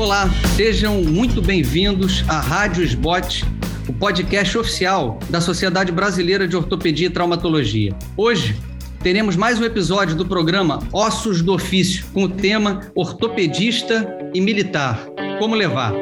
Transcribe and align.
Olá, 0.00 0.30
sejam 0.56 1.02
muito 1.02 1.42
bem-vindos 1.42 2.24
à 2.26 2.40
Rádio 2.40 2.82
SBOT, 2.82 3.44
o 3.86 3.92
podcast 3.92 4.56
oficial 4.56 5.18
da 5.28 5.42
Sociedade 5.42 5.92
Brasileira 5.92 6.48
de 6.48 6.56
Ortopedia 6.56 7.08
e 7.08 7.10
Traumatologia. 7.10 7.94
Hoje 8.16 8.56
teremos 9.02 9.36
mais 9.36 9.60
um 9.60 9.64
episódio 9.64 10.16
do 10.16 10.24
programa 10.24 10.78
Ossos 10.90 11.42
do 11.42 11.52
Ofício, 11.52 12.06
com 12.14 12.24
o 12.24 12.28
tema 12.30 12.90
Ortopedista 12.94 14.08
e 14.32 14.40
Militar. 14.40 15.06
Como 15.38 15.54
levar? 15.54 15.92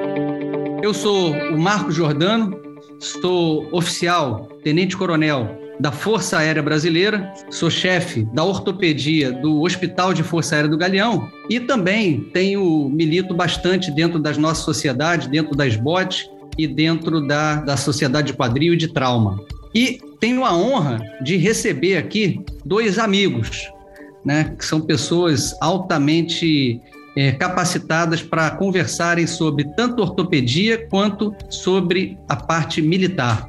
Eu 0.81 0.95
sou 0.95 1.33
o 1.33 1.59
Marco 1.59 1.91
Jordano, 1.91 2.57
sou 3.01 3.69
oficial, 3.73 4.47
tenente-coronel 4.63 5.68
da 5.81 5.93
Força 5.93 6.39
Aérea 6.39 6.63
Brasileira, 6.63 7.33
sou 7.51 7.71
chefe 7.71 8.25
da 8.33 8.45
ortopedia 8.45 9.31
do 9.31 9.63
Hospital 9.63 10.13
de 10.13 10.23
Força 10.23 10.57
Aérea 10.57 10.71
do 10.71 10.77
Galeão 10.77 11.31
e 11.49 11.61
também 11.61 12.21
tenho 12.33 12.89
milito 12.89 13.35
bastante 13.35 13.91
dentro 13.91 14.19
das 14.19 14.37
nossas 14.37 14.65
sociedades, 14.65 15.29
dentro 15.29 15.57
das 15.57 15.77
BOT 15.77 16.29
e 16.57 16.67
dentro 16.67 17.27
da, 17.27 17.57
da 17.57 17.77
Sociedade 17.77 18.29
de 18.29 18.33
Quadril 18.37 18.75
e 18.75 18.77
de 18.77 18.89
Trauma. 18.89 19.41
E 19.75 20.01
tenho 20.19 20.45
a 20.45 20.57
honra 20.57 21.01
de 21.23 21.37
receber 21.37 21.97
aqui 21.97 22.41
dois 22.65 22.99
amigos, 22.99 23.71
né, 24.25 24.57
que 24.59 24.65
são 24.65 24.81
pessoas 24.81 25.55
altamente 25.61 26.81
é, 27.17 27.33
capacitadas 27.33 28.21
para 28.21 28.51
conversarem 28.51 29.27
sobre 29.27 29.65
tanto 29.77 30.03
ortopedia 30.03 30.89
quanto 30.89 31.33
sobre 31.49 32.19
a 32.29 32.35
parte 32.35 32.83
militar, 32.83 33.49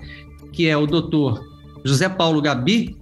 que 0.52 0.68
é 0.68 0.78
o 0.78 0.86
doutor 0.86 1.49
José 1.84 2.10
Paulo 2.10 2.42
Gabi, 2.42 2.98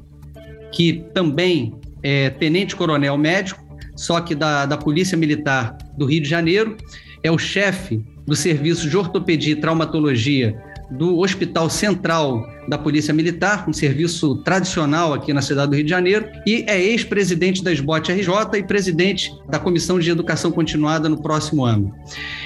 que 0.71 1.05
também 1.13 1.73
é 2.03 2.29
tenente-coronel 2.29 3.17
médico, 3.17 3.65
só 3.95 4.21
que 4.21 4.35
da, 4.35 4.65
da 4.65 4.77
Polícia 4.77 5.17
Militar 5.17 5.77
do 5.97 6.05
Rio 6.05 6.21
de 6.21 6.29
Janeiro, 6.29 6.77
é 7.23 7.31
o 7.31 7.37
chefe 7.37 8.05
do 8.25 8.35
Serviço 8.35 8.89
de 8.89 8.95
Ortopedia 8.95 9.53
e 9.53 9.55
Traumatologia 9.55 10.55
do 10.91 11.19
Hospital 11.19 11.69
Central 11.69 12.47
da 12.67 12.77
Polícia 12.77 13.13
Militar, 13.13 13.67
um 13.67 13.73
serviço 13.73 14.35
tradicional 14.43 15.13
aqui 15.13 15.33
na 15.33 15.41
cidade 15.41 15.71
do 15.71 15.75
Rio 15.75 15.83
de 15.83 15.89
Janeiro, 15.89 16.27
e 16.45 16.63
é 16.67 16.79
ex-presidente 16.79 17.63
da 17.63 17.71
SBOT 17.71 18.11
RJ 18.11 18.57
e 18.57 18.63
presidente 18.63 19.31
da 19.49 19.59
Comissão 19.59 19.99
de 19.99 20.09
Educação 20.09 20.51
Continuada 20.51 21.09
no 21.09 21.21
próximo 21.21 21.65
ano. 21.65 21.93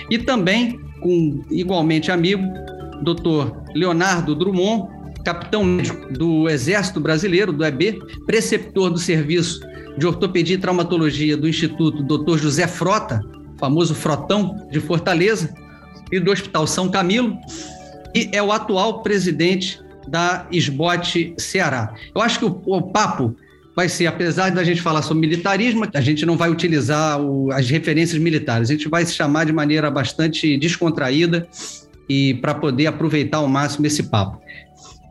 E 0.10 0.18
também, 0.18 0.80
com 1.02 1.44
igualmente 1.50 2.12
amigo, 2.12 2.44
doutor 3.04 3.64
Leonardo 3.76 4.36
Drummond, 4.36 5.01
capitão 5.24 5.64
médico 5.64 6.12
do 6.14 6.50
Exército 6.50 7.00
Brasileiro, 7.00 7.52
do 7.52 7.64
EB, 7.64 8.00
preceptor 8.26 8.90
do 8.90 8.98
Serviço 8.98 9.60
de 9.98 10.06
Ortopedia 10.06 10.56
e 10.56 10.60
Traumatologia 10.60 11.36
do 11.36 11.48
Instituto 11.48 12.04
Dr. 12.04 12.38
José 12.38 12.68
Frota, 12.68 13.22
famoso 13.60 13.94
Frotão 13.94 14.68
de 14.72 14.80
Fortaleza, 14.80 15.54
e 16.12 16.20
do 16.20 16.32
Hospital 16.32 16.68
São 16.68 16.90
Camilo, 16.90 17.38
e 18.14 18.30
é 18.34 18.44
o 18.44 18.52
atual 18.52 19.02
presidente 19.02 19.80
da 20.08 20.46
SBOT 20.52 21.36
Ceará. 21.38 21.94
Eu 22.14 22.22
acho 22.22 22.40
que 22.40 22.46
o, 22.46 22.62
o 22.66 22.82
papo 22.82 23.36
vai 23.76 23.88
ser, 23.88 24.08
apesar 24.08 24.52
da 24.52 24.64
gente 24.64 24.82
falar 24.82 25.02
sobre 25.02 25.22
militarismo, 25.22 25.88
a 25.94 26.02
gente 26.02 26.26
não 26.26 26.36
vai 26.36 26.50
utilizar 26.50 27.22
o, 27.22 27.52
as 27.52 27.70
referências 27.70 28.22
militares, 28.22 28.70
a 28.70 28.74
gente 28.74 28.90
vai 28.90 29.06
se 29.06 29.14
chamar 29.14 29.46
de 29.46 29.54
maneira 29.54 29.90
bastante 29.90 30.58
descontraída 30.58 31.48
e 32.10 32.34
para 32.36 32.54
poder 32.54 32.88
aproveitar 32.88 33.38
ao 33.38 33.48
máximo 33.48 33.88
esse 33.88 34.04
papo. 34.04 34.42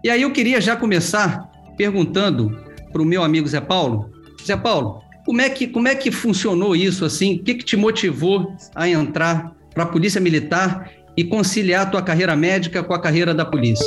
E 0.02 0.08
aí 0.08 0.22
eu 0.22 0.32
queria 0.32 0.60
já 0.60 0.76
começar 0.76 1.50
perguntando 1.76 2.58
para 2.90 3.02
o 3.02 3.04
meu 3.04 3.22
amigo 3.22 3.46
Zé 3.46 3.60
Paulo. 3.60 4.10
Zé 4.42 4.56
Paulo, 4.56 5.02
como 5.26 5.42
é 5.42 5.50
que, 5.50 5.66
como 5.66 5.88
é 5.88 5.94
que 5.94 6.10
funcionou 6.10 6.74
isso 6.74 7.04
assim? 7.04 7.36
O 7.36 7.44
que, 7.44 7.54
que 7.54 7.64
te 7.64 7.76
motivou 7.76 8.50
a 8.74 8.88
entrar 8.88 9.54
para 9.74 9.84
a 9.84 9.86
Polícia 9.86 10.20
Militar 10.20 10.90
e 11.16 11.22
conciliar 11.22 11.86
a 11.86 11.90
tua 11.90 12.02
carreira 12.02 12.34
médica 12.34 12.82
com 12.82 12.94
a 12.94 13.00
carreira 13.00 13.34
da 13.34 13.44
polícia? 13.44 13.86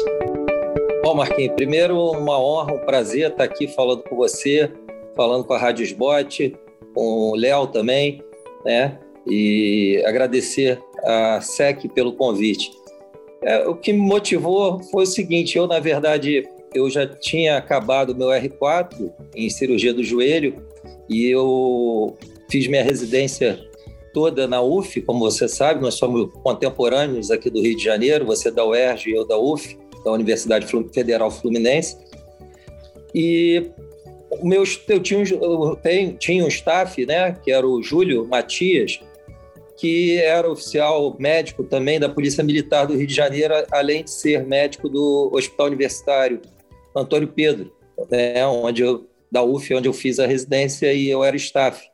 Bom, 1.04 1.16
Marquinhos, 1.16 1.56
primeiro 1.56 1.98
uma 2.12 2.40
honra, 2.40 2.74
um 2.74 2.86
prazer 2.86 3.32
estar 3.32 3.44
aqui 3.44 3.68
falando 3.68 4.04
com 4.04 4.16
você, 4.16 4.72
falando 5.16 5.44
com 5.44 5.54
a 5.54 5.58
Rádio 5.58 5.84
Sbot, 5.84 6.56
com 6.94 7.32
o 7.32 7.36
Léo 7.36 7.68
também, 7.68 8.24
né? 8.64 9.00
E 9.28 10.04
agradecer 10.06 10.80
a 11.04 11.42
SEC 11.42 11.90
pelo 11.90 12.14
convite. 12.14 12.72
É, 13.46 13.68
o 13.68 13.76
que 13.76 13.92
me 13.92 14.00
motivou 14.00 14.82
foi 14.84 15.04
o 15.04 15.08
seguinte: 15.08 15.58
eu, 15.58 15.68
na 15.68 15.80
verdade, 15.80 16.48
eu 16.74 16.90
já 16.90 17.06
tinha 17.06 17.58
acabado 17.58 18.16
meu 18.16 18.30
R4 18.30 19.12
em 19.36 19.50
cirurgia 19.50 19.94
do 19.94 20.04
joelho 20.04 20.56
e 21.10 21.28
eu 21.28 22.18
fiz 22.50 22.68
minha 22.68 22.84
residência 22.84 23.60
toda 24.14 24.48
na 24.48 24.62
UF, 24.62 25.02
como 25.02 25.20
você 25.20 25.48
sabe, 25.48 25.82
nós 25.82 25.96
somos 25.96 26.32
contemporâneos 26.44 27.32
aqui 27.32 27.50
do 27.50 27.62
Rio 27.62 27.76
de 27.76 27.84
Janeiro, 27.84 28.26
você 28.26 28.52
da 28.52 28.64
UERJ 28.64 29.10
e 29.10 29.16
eu 29.16 29.28
da 29.28 29.38
UF, 29.38 29.78
da 30.06 30.12
Universidade 30.12 30.68
Federal 30.94 31.32
Fluminense. 31.32 31.98
E 33.14 33.72
o 34.30 34.48
meu, 34.48 34.64
eu, 34.88 35.00
tinha, 35.00 35.24
eu 35.24 35.76
tenho, 35.82 36.14
tinha 36.14 36.44
um 36.46 36.48
staff, 36.48 37.06
né, 37.06 37.32
que 37.44 37.52
era 37.52 37.68
o 37.68 37.82
Júlio 37.82 38.28
Matias, 38.28 39.00
que 39.84 40.16
era 40.16 40.50
oficial 40.50 41.14
médico 41.20 41.62
também 41.62 42.00
da 42.00 42.08
Polícia 42.08 42.42
Militar 42.42 42.88
do 42.88 42.96
Rio 42.96 43.06
de 43.06 43.14
Janeiro, 43.14 43.54
além 43.70 44.06
de 44.06 44.12
ser 44.12 44.48
médico 44.48 44.88
do 44.88 45.30
Hospital 45.34 45.68
Universitário 45.68 46.42
Antônio 46.96 47.28
Pedro, 47.28 47.70
né, 48.10 48.48
onde 48.48 48.82
eu, 48.82 49.06
da 49.30 49.44
UF, 49.44 49.74
onde 49.76 49.90
eu 49.90 49.92
fiz 49.92 50.20
a 50.20 50.26
residência 50.26 50.94
e 50.94 51.10
eu 51.10 51.22
era 51.22 51.36
staff. 51.36 51.86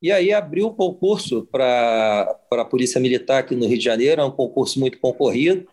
E 0.00 0.10
aí 0.10 0.32
abriu 0.32 0.68
um 0.68 0.74
concurso 0.74 1.46
para 1.52 2.38
a 2.50 2.64
Polícia 2.64 2.98
Militar 2.98 3.40
aqui 3.40 3.54
no 3.54 3.66
Rio 3.66 3.76
de 3.76 3.84
Janeiro, 3.84 4.22
é 4.22 4.24
um 4.24 4.30
concurso 4.30 4.80
muito 4.80 4.98
concorrido, 4.98 5.68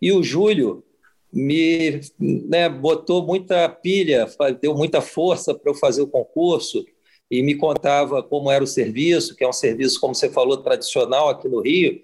e 0.00 0.10
o 0.10 0.22
Júlio 0.22 0.82
me 1.30 2.00
né, 2.18 2.66
botou 2.66 3.26
muita 3.26 3.68
pilha, 3.68 4.26
deu 4.58 4.74
muita 4.74 5.02
força 5.02 5.54
para 5.54 5.70
eu 5.70 5.74
fazer 5.74 6.00
o 6.00 6.08
concurso, 6.08 6.82
e 7.30 7.42
me 7.42 7.54
contava 7.54 8.22
como 8.22 8.50
era 8.50 8.62
o 8.62 8.66
serviço, 8.66 9.34
que 9.34 9.44
é 9.44 9.48
um 9.48 9.52
serviço, 9.52 10.00
como 10.00 10.14
você 10.14 10.30
falou, 10.30 10.58
tradicional 10.58 11.28
aqui 11.28 11.48
no 11.48 11.60
Rio, 11.60 12.00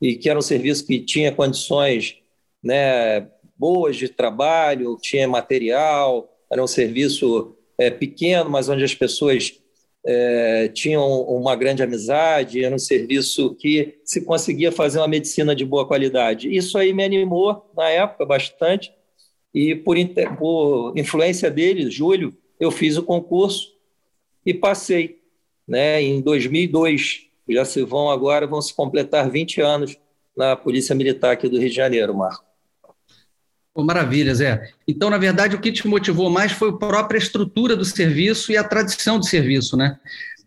e 0.00 0.16
que 0.16 0.28
era 0.28 0.38
um 0.38 0.42
serviço 0.42 0.86
que 0.86 1.00
tinha 1.00 1.32
condições 1.32 2.18
né, 2.62 3.28
boas 3.56 3.96
de 3.96 4.08
trabalho, 4.08 4.98
tinha 5.00 5.26
material, 5.28 6.28
era 6.50 6.62
um 6.62 6.66
serviço 6.66 7.56
é, 7.78 7.90
pequeno, 7.90 8.50
mas 8.50 8.68
onde 8.68 8.84
as 8.84 8.94
pessoas 8.94 9.60
é, 10.04 10.68
tinham 10.68 11.22
uma 11.22 11.56
grande 11.56 11.82
amizade, 11.82 12.64
era 12.64 12.74
um 12.74 12.78
serviço 12.78 13.54
que 13.54 13.98
se 14.04 14.24
conseguia 14.24 14.70
fazer 14.70 14.98
uma 14.98 15.08
medicina 15.08 15.54
de 15.54 15.64
boa 15.64 15.86
qualidade. 15.86 16.54
Isso 16.54 16.76
aí 16.76 16.92
me 16.92 17.04
animou 17.04 17.70
na 17.76 17.88
época 17.88 18.24
bastante, 18.26 18.92
e 19.54 19.74
por, 19.74 19.96
por 20.38 20.92
influência 20.96 21.50
dele, 21.50 21.90
Júlio, 21.90 22.36
eu 22.60 22.70
fiz 22.70 22.96
o 22.96 23.02
concurso 23.02 23.75
e 24.46 24.54
passei. 24.54 25.20
Né, 25.68 26.00
em 26.00 26.20
2002, 26.20 27.26
já 27.48 27.64
se 27.64 27.82
vão 27.82 28.08
agora, 28.08 28.46
vão 28.46 28.62
se 28.62 28.72
completar 28.72 29.28
20 29.28 29.60
anos 29.60 29.98
na 30.36 30.54
Polícia 30.54 30.94
Militar 30.94 31.32
aqui 31.32 31.48
do 31.48 31.58
Rio 31.58 31.68
de 31.68 31.74
Janeiro, 31.74 32.16
Marco. 32.16 32.44
Pô, 33.74 33.82
maravilha, 33.82 34.32
Zé. 34.32 34.70
Então, 34.86 35.10
na 35.10 35.18
verdade, 35.18 35.56
o 35.56 35.60
que 35.60 35.72
te 35.72 35.86
motivou 35.88 36.30
mais 36.30 36.52
foi 36.52 36.70
a 36.70 36.72
própria 36.72 37.18
estrutura 37.18 37.74
do 37.74 37.84
serviço 37.84 38.52
e 38.52 38.56
a 38.56 38.62
tradição 38.62 39.18
do 39.18 39.26
serviço, 39.26 39.76
né? 39.76 39.98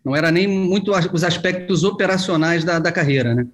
Não 0.02 0.16
era 0.16 0.32
nem 0.32 0.48
muito 0.48 0.90
os 1.12 1.22
aspectos 1.22 1.84
operacionais 1.84 2.64
da, 2.64 2.78
da 2.78 2.90
carreira, 2.90 3.34
né? 3.34 3.46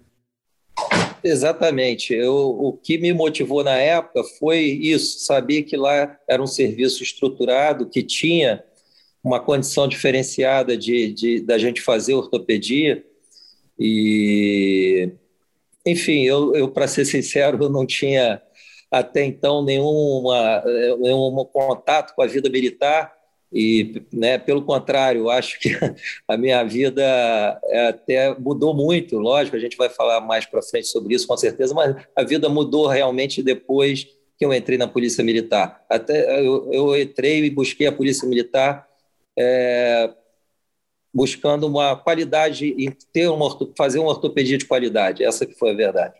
Exatamente. 1.22 2.14
Eu, 2.14 2.34
o 2.34 2.72
que 2.72 2.96
me 2.96 3.12
motivou 3.12 3.64
na 3.64 3.76
época 3.76 4.22
foi 4.38 4.60
isso, 4.60 5.18
saber 5.18 5.64
que 5.64 5.76
lá 5.76 6.16
era 6.28 6.40
um 6.40 6.46
serviço 6.46 7.02
estruturado, 7.02 7.88
que 7.88 8.02
tinha 8.02 8.62
uma 9.26 9.40
condição 9.40 9.88
diferenciada 9.88 10.76
de, 10.76 11.12
de 11.12 11.40
da 11.40 11.58
gente 11.58 11.80
fazer 11.80 12.14
ortopedia. 12.14 13.04
E 13.76 15.10
enfim 15.84 16.22
eu, 16.22 16.54
eu 16.54 16.68
para 16.68 16.86
ser 16.86 17.04
sincero 17.04 17.62
eu 17.62 17.68
não 17.68 17.84
tinha 17.84 18.40
até 18.88 19.24
então 19.24 19.64
nenhuma 19.64 20.62
nenhum 21.00 21.44
contato 21.52 22.14
com 22.14 22.22
a 22.22 22.26
vida 22.26 22.48
militar. 22.48 23.16
E 23.52 24.02
né, 24.12 24.38
pelo 24.38 24.62
contrário 24.62 25.28
acho 25.28 25.58
que 25.58 25.70
a 26.28 26.36
minha 26.36 26.62
vida 26.62 27.02
é, 27.64 27.88
até 27.88 28.38
mudou 28.38 28.74
muito. 28.74 29.18
Lógico 29.18 29.56
a 29.56 29.60
gente 29.60 29.76
vai 29.76 29.88
falar 29.88 30.20
mais 30.20 30.46
para 30.46 30.62
frente 30.62 30.86
sobre 30.86 31.16
isso 31.16 31.26
com 31.26 31.36
certeza 31.36 31.74
mas 31.74 31.96
a 32.14 32.22
vida 32.22 32.48
mudou 32.48 32.86
realmente 32.86 33.42
depois 33.42 34.06
que 34.38 34.44
eu 34.44 34.54
entrei 34.54 34.78
na 34.78 34.86
polícia 34.86 35.24
militar. 35.24 35.84
Até 35.90 36.46
eu, 36.46 36.70
eu 36.72 37.00
entrei 37.00 37.44
e 37.44 37.50
busquei 37.50 37.88
a 37.88 37.92
polícia 37.92 38.28
militar 38.28 38.86
é, 39.38 40.10
buscando 41.12 41.66
uma 41.66 41.96
qualidade 41.96 42.66
e 42.66 42.90
ter 43.12 43.28
uma 43.28 43.48
fazer 43.76 43.98
uma 43.98 44.10
ortopedia 44.10 44.58
de 44.58 44.66
qualidade. 44.66 45.24
Essa 45.24 45.46
que 45.46 45.54
foi 45.54 45.70
a 45.72 45.74
verdade. 45.74 46.14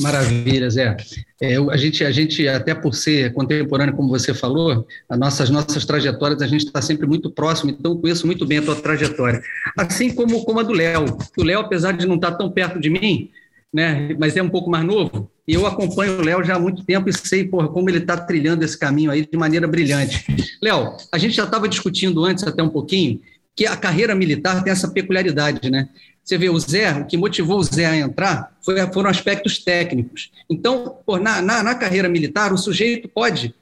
Maravilha, 0.00 0.70
Zé. 0.70 0.96
É, 1.40 1.56
a, 1.56 1.76
gente, 1.76 2.04
a 2.04 2.10
gente, 2.10 2.46
até 2.46 2.74
por 2.74 2.94
ser 2.94 3.32
contemporâneo, 3.32 3.96
como 3.96 4.08
você 4.08 4.32
falou, 4.32 4.86
as 5.08 5.18
nossas, 5.18 5.50
nossas 5.50 5.84
trajetórias, 5.84 6.40
a 6.40 6.46
gente 6.46 6.66
está 6.66 6.80
sempre 6.80 7.06
muito 7.06 7.30
próximo, 7.30 7.70
então 7.70 7.96
conheço 7.96 8.26
muito 8.26 8.46
bem 8.46 8.58
a 8.58 8.62
tua 8.62 8.76
trajetória. 8.76 9.42
Assim 9.76 10.14
como, 10.14 10.44
como 10.44 10.60
a 10.60 10.62
do 10.62 10.72
Léo. 10.72 11.04
O 11.36 11.42
Léo, 11.42 11.60
apesar 11.60 11.92
de 11.92 12.06
não 12.06 12.14
estar 12.14 12.32
tão 12.32 12.50
perto 12.50 12.78
de 12.78 12.88
mim, 12.88 13.30
né, 13.72 14.14
mas 14.18 14.36
é 14.36 14.42
um 14.42 14.48
pouco 14.48 14.70
mais 14.70 14.84
novo, 14.84 15.30
eu 15.54 15.66
acompanho 15.66 16.18
o 16.18 16.24
Léo 16.24 16.44
já 16.44 16.56
há 16.56 16.58
muito 16.58 16.84
tempo 16.84 17.08
e 17.08 17.12
sei 17.12 17.44
porra, 17.44 17.68
como 17.68 17.88
ele 17.88 17.98
está 17.98 18.16
trilhando 18.16 18.64
esse 18.64 18.76
caminho 18.76 19.10
aí 19.10 19.26
de 19.26 19.36
maneira 19.38 19.66
brilhante. 19.66 20.24
Léo, 20.62 20.96
a 21.10 21.18
gente 21.18 21.34
já 21.34 21.44
estava 21.44 21.68
discutindo 21.68 22.24
antes 22.24 22.44
até 22.44 22.62
um 22.62 22.68
pouquinho 22.68 23.20
que 23.56 23.66
a 23.66 23.76
carreira 23.76 24.14
militar 24.14 24.62
tem 24.62 24.72
essa 24.72 24.88
peculiaridade, 24.88 25.70
né? 25.70 25.88
Você 26.22 26.36
vê, 26.36 26.50
o 26.50 26.60
Zé, 26.60 26.92
o 26.92 27.06
que 27.06 27.16
motivou 27.16 27.58
o 27.58 27.62
Zé 27.62 27.86
a 27.86 27.96
entrar 27.96 28.54
foi, 28.62 28.76
foram 28.92 29.08
aspectos 29.08 29.58
técnicos. 29.64 30.30
Então, 30.48 30.98
na, 31.22 31.40
na, 31.40 31.62
na 31.62 31.74
carreira 31.74 32.08
militar, 32.08 32.52
o 32.52 32.58
sujeito 32.58 33.08
pode 33.08 33.54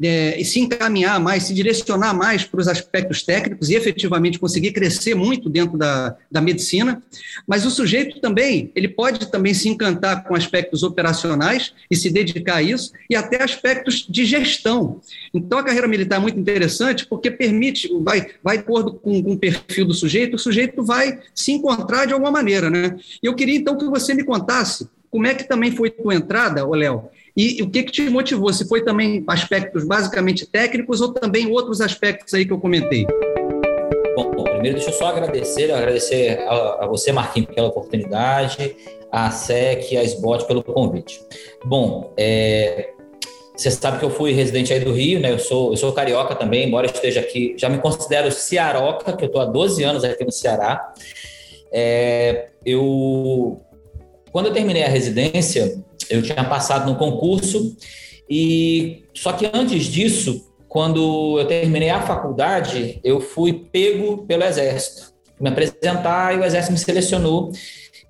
é, 0.00 0.42
se 0.44 0.60
encaminhar 0.60 1.18
mais, 1.18 1.44
se 1.44 1.54
direcionar 1.54 2.14
mais 2.14 2.44
para 2.44 2.60
os 2.60 2.68
aspectos 2.68 3.22
técnicos 3.22 3.70
e 3.70 3.74
efetivamente 3.74 4.38
conseguir 4.38 4.72
crescer 4.72 5.14
muito 5.14 5.48
dentro 5.50 5.76
da, 5.76 6.16
da 6.30 6.40
medicina, 6.40 7.02
mas 7.46 7.66
o 7.66 7.70
sujeito 7.70 8.20
também, 8.20 8.70
ele 8.74 8.88
pode 8.88 9.30
também 9.30 9.52
se 9.52 9.68
encantar 9.68 10.24
com 10.24 10.34
aspectos 10.34 10.82
operacionais 10.82 11.74
e 11.90 11.96
se 11.96 12.10
dedicar 12.10 12.56
a 12.56 12.62
isso, 12.62 12.92
e 13.10 13.16
até 13.16 13.42
aspectos 13.42 14.06
de 14.08 14.24
gestão. 14.24 15.00
Então, 15.32 15.58
a 15.58 15.64
carreira 15.64 15.88
militar 15.88 16.16
é 16.16 16.20
muito 16.20 16.38
interessante 16.38 17.06
porque 17.06 17.30
permite, 17.30 17.90
vai, 18.02 18.30
vai 18.42 18.58
de 18.58 18.62
acordo 18.62 18.94
com, 18.94 19.22
com 19.22 19.32
o 19.32 19.38
perfil 19.38 19.86
do 19.86 19.94
sujeito, 19.94 20.34
o 20.34 20.38
sujeito 20.38 20.84
vai 20.84 21.18
se 21.34 21.52
encontrar 21.52 22.06
de 22.06 22.12
alguma 22.12 22.30
maneira, 22.30 22.70
né? 22.70 22.96
E 23.22 23.26
eu 23.26 23.34
queria, 23.34 23.56
então, 23.56 23.76
que 23.76 23.84
você 23.86 24.14
me 24.14 24.24
contasse 24.24 24.88
como 25.10 25.28
é 25.28 25.34
que 25.34 25.44
também 25.44 25.70
foi 25.70 25.90
tua 25.90 26.12
entrada, 26.12 26.66
Léo, 26.66 27.08
e, 27.36 27.62
o 27.62 27.70
que, 27.70 27.82
que 27.82 27.92
te 27.92 28.08
motivou? 28.08 28.52
Se 28.52 28.66
foi 28.68 28.84
também 28.84 29.24
aspectos 29.26 29.84
basicamente 29.84 30.46
técnicos 30.46 31.00
ou 31.00 31.12
também 31.12 31.50
outros 31.50 31.80
aspectos 31.80 32.32
aí 32.34 32.44
que 32.44 32.52
eu 32.52 32.60
comentei? 32.60 33.06
Bom, 34.14 34.30
primeiro 34.64 34.76
deixa 34.78 34.90
eu 34.90 34.94
só 34.94 35.08
agradecer, 35.08 35.70
agradecer 35.72 36.38
a, 36.48 36.84
a 36.84 36.86
você, 36.86 37.12
Marquinhos, 37.12 37.54
pela 37.54 37.68
oportunidade, 37.68 38.76
a 39.10 39.30
SEC 39.30 39.92
e 39.92 39.96
a 39.96 40.02
SBOT 40.04 40.46
pelo 40.46 40.62
convite. 40.62 41.20
Bom, 41.64 42.14
é, 42.16 42.90
você 43.56 43.70
sabe 43.70 43.98
que 43.98 44.04
eu 44.04 44.10
fui 44.10 44.32
residente 44.32 44.72
aí 44.72 44.80
do 44.80 44.92
Rio, 44.92 45.20
né? 45.20 45.30
Eu 45.32 45.38
sou, 45.38 45.72
eu 45.72 45.76
sou 45.76 45.92
carioca 45.92 46.34
também, 46.34 46.66
embora 46.66 46.86
esteja 46.86 47.20
aqui. 47.20 47.54
Já 47.56 47.68
me 47.68 47.78
considero 47.78 48.32
cearoca, 48.32 49.12
que 49.12 49.24
eu 49.24 49.26
estou 49.26 49.40
há 49.40 49.44
12 49.44 49.82
anos 49.84 50.02
aqui 50.02 50.24
no 50.24 50.32
Ceará. 50.32 50.92
É, 51.72 52.48
eu, 52.64 53.60
quando 54.32 54.46
eu 54.46 54.52
terminei 54.52 54.82
a 54.82 54.88
residência, 54.88 55.84
eu 56.10 56.22
tinha 56.22 56.44
passado 56.44 56.90
no 56.90 56.96
concurso 56.98 57.76
e 58.28 59.04
só 59.14 59.32
que 59.32 59.48
antes 59.52 59.84
disso, 59.84 60.52
quando 60.68 61.38
eu 61.38 61.46
terminei 61.46 61.90
a 61.90 62.02
faculdade, 62.02 63.00
eu 63.04 63.20
fui 63.20 63.52
pego 63.52 64.26
pelo 64.26 64.44
exército, 64.44 65.12
me 65.40 65.48
apresentar 65.48 66.34
e 66.34 66.38
o 66.38 66.44
exército 66.44 66.72
me 66.72 66.78
selecionou 66.78 67.52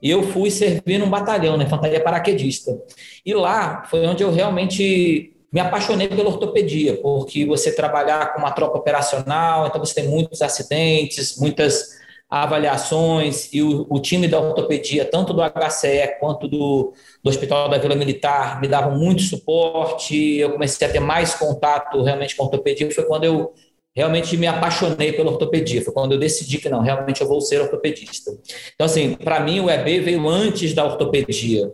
e 0.02 0.10
eu 0.10 0.22
fui 0.22 0.50
servir 0.50 0.98
num 0.98 1.08
batalhão 1.08 1.56
na 1.56 1.64
infantaria 1.64 2.00
paraquedista. 2.00 2.78
E 3.24 3.34
lá 3.34 3.84
foi 3.84 4.06
onde 4.06 4.22
eu 4.22 4.30
realmente 4.30 5.34
me 5.50 5.60
apaixonei 5.60 6.08
pela 6.08 6.28
ortopedia, 6.28 6.96
porque 6.96 7.46
você 7.46 7.72
trabalhar 7.72 8.32
com 8.32 8.40
uma 8.40 8.50
tropa 8.50 8.76
operacional, 8.76 9.66
então 9.66 9.78
você 9.78 9.94
tem 9.94 10.08
muitos 10.08 10.42
acidentes, 10.42 11.38
muitas 11.38 11.90
avaliações 12.28 13.52
e 13.52 13.62
o, 13.62 13.86
o, 13.88 14.00
time 14.00 14.26
da 14.26 14.40
ortopedia, 14.40 15.04
tanto 15.04 15.32
do 15.32 15.40
HCE 15.42 16.18
quanto 16.18 16.48
do, 16.48 16.92
do 17.22 17.30
Hospital 17.30 17.68
da 17.68 17.78
Vila 17.78 17.94
Militar, 17.94 18.60
me 18.60 18.66
davam 18.66 18.98
muito 18.98 19.22
suporte. 19.22 20.36
Eu 20.36 20.52
comecei 20.52 20.86
a 20.86 20.90
ter 20.90 21.00
mais 21.00 21.34
contato 21.34 22.02
realmente 22.02 22.34
com 22.34 22.42
a 22.42 22.46
ortopedia. 22.46 22.90
Foi 22.92 23.04
quando 23.04 23.24
eu 23.24 23.52
realmente 23.94 24.36
me 24.36 24.46
apaixonei 24.46 25.12
pela 25.12 25.30
ortopedia. 25.30 25.82
Foi 25.82 25.94
quando 25.94 26.12
eu 26.12 26.18
decidi 26.18 26.58
que 26.58 26.68
não, 26.68 26.80
realmente 26.80 27.20
eu 27.20 27.28
vou 27.28 27.40
ser 27.40 27.60
ortopedista. 27.60 28.32
Então, 28.74 28.86
assim, 28.86 29.14
para 29.14 29.38
mim 29.40 29.60
o 29.60 29.70
EB 29.70 30.00
veio 30.00 30.28
antes 30.28 30.74
da 30.74 30.84
ortopedia. 30.84 31.70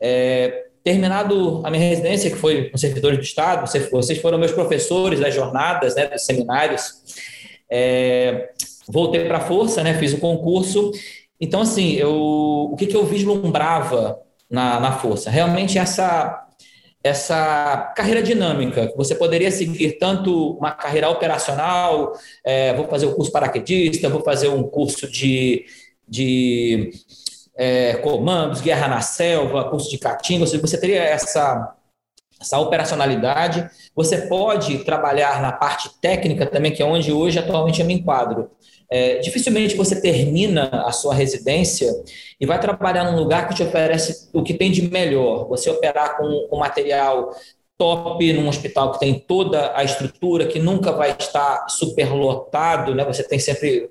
É, 0.00 0.66
terminado 0.84 1.60
a 1.64 1.70
minha 1.70 1.88
residência, 1.88 2.30
que 2.30 2.36
foi 2.36 2.70
com 2.70 2.78
servidores 2.78 3.18
do 3.18 3.24
Estado, 3.24 3.68
vocês 3.90 4.18
foram 4.18 4.38
meus 4.38 4.52
professores 4.52 5.18
das 5.18 5.34
jornadas, 5.34 5.94
né, 5.96 6.06
dos 6.06 6.24
seminários. 6.24 7.02
É, 7.70 8.50
voltei 8.88 9.24
para 9.24 9.38
a 9.38 9.40
força, 9.40 9.82
né? 9.82 9.94
Fiz 9.94 10.12
o 10.12 10.18
concurso. 10.18 10.90
Então, 11.40 11.60
assim, 11.60 11.92
eu, 11.94 12.12
o 12.12 12.76
que, 12.76 12.86
que 12.86 12.96
eu 12.96 13.04
vislumbrava 13.04 14.20
na, 14.50 14.78
na 14.80 14.92
força? 14.92 15.30
Realmente 15.30 15.78
essa 15.78 16.38
essa 17.04 17.92
carreira 17.96 18.22
dinâmica, 18.22 18.86
que 18.86 18.96
você 18.96 19.14
poderia 19.14 19.50
seguir 19.50 19.98
tanto 19.98 20.52
uma 20.52 20.70
carreira 20.70 21.08
operacional, 21.08 22.12
é, 22.44 22.72
vou 22.74 22.86
fazer 22.86 23.06
o 23.06 23.14
curso 23.14 23.32
paraquedista, 23.32 24.08
vou 24.08 24.22
fazer 24.22 24.48
um 24.48 24.62
curso 24.62 25.10
de, 25.10 25.64
de 26.06 26.92
é, 27.56 27.94
comandos, 27.94 28.60
guerra 28.60 28.86
na 28.86 29.00
selva, 29.00 29.68
curso 29.68 29.90
de 29.90 29.98
catinga, 29.98 30.46
você, 30.46 30.58
você 30.58 30.78
teria 30.78 31.02
essa, 31.02 31.74
essa 32.42 32.58
operacionalidade. 32.58 33.68
Você 33.94 34.26
pode 34.26 34.78
trabalhar 34.84 35.40
na 35.40 35.52
parte 35.52 35.90
técnica 36.00 36.44
também, 36.44 36.72
que 36.72 36.82
é 36.82 36.84
onde 36.84 37.12
hoje 37.12 37.38
atualmente 37.38 37.80
eu 37.80 37.86
me 37.86 37.94
enquadro. 37.94 38.50
É, 38.90 39.18
dificilmente 39.20 39.74
você 39.74 39.98
termina 39.98 40.68
a 40.84 40.92
sua 40.92 41.14
residência 41.14 41.90
e 42.38 42.44
vai 42.44 42.60
trabalhar 42.60 43.10
num 43.10 43.16
lugar 43.16 43.48
que 43.48 43.54
te 43.54 43.62
oferece 43.62 44.28
o 44.34 44.42
que 44.42 44.52
tem 44.52 44.70
de 44.70 44.82
melhor. 44.90 45.48
Você 45.48 45.70
operar 45.70 46.18
com, 46.18 46.46
com 46.50 46.58
material 46.58 47.34
top 47.78 48.32
num 48.32 48.48
hospital 48.48 48.92
que 48.92 49.00
tem 49.00 49.18
toda 49.18 49.72
a 49.74 49.82
estrutura, 49.82 50.46
que 50.46 50.58
nunca 50.58 50.92
vai 50.92 51.16
estar 51.18 51.66
superlotado, 51.68 52.94
né? 52.94 53.04
Você 53.04 53.22
tem 53.22 53.38
sempre 53.38 53.88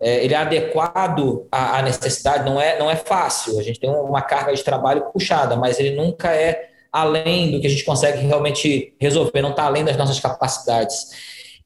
é, 0.00 0.24
ele 0.24 0.32
é 0.32 0.36
adequado 0.36 1.46
à, 1.50 1.78
à, 1.78 1.82
necessidade, 1.82 2.48
não 2.48 2.60
é, 2.60 2.78
não 2.78 2.90
é 2.90 2.96
fácil. 2.96 3.58
A 3.58 3.62
gente 3.62 3.80
tem 3.80 3.90
uma 3.90 4.22
carga 4.22 4.54
de 4.54 4.62
trabalho 4.62 5.10
puxada, 5.12 5.56
mas 5.56 5.78
ele 5.80 5.96
nunca 5.96 6.32
é 6.32 6.70
além 6.92 7.50
do 7.50 7.60
que 7.60 7.66
a 7.66 7.70
gente 7.70 7.84
consegue 7.84 8.26
realmente 8.26 8.94
resolver, 9.00 9.42
não 9.42 9.50
está 9.50 9.64
além 9.64 9.84
das 9.84 9.96
nossas 9.96 10.20
capacidades. 10.20 11.08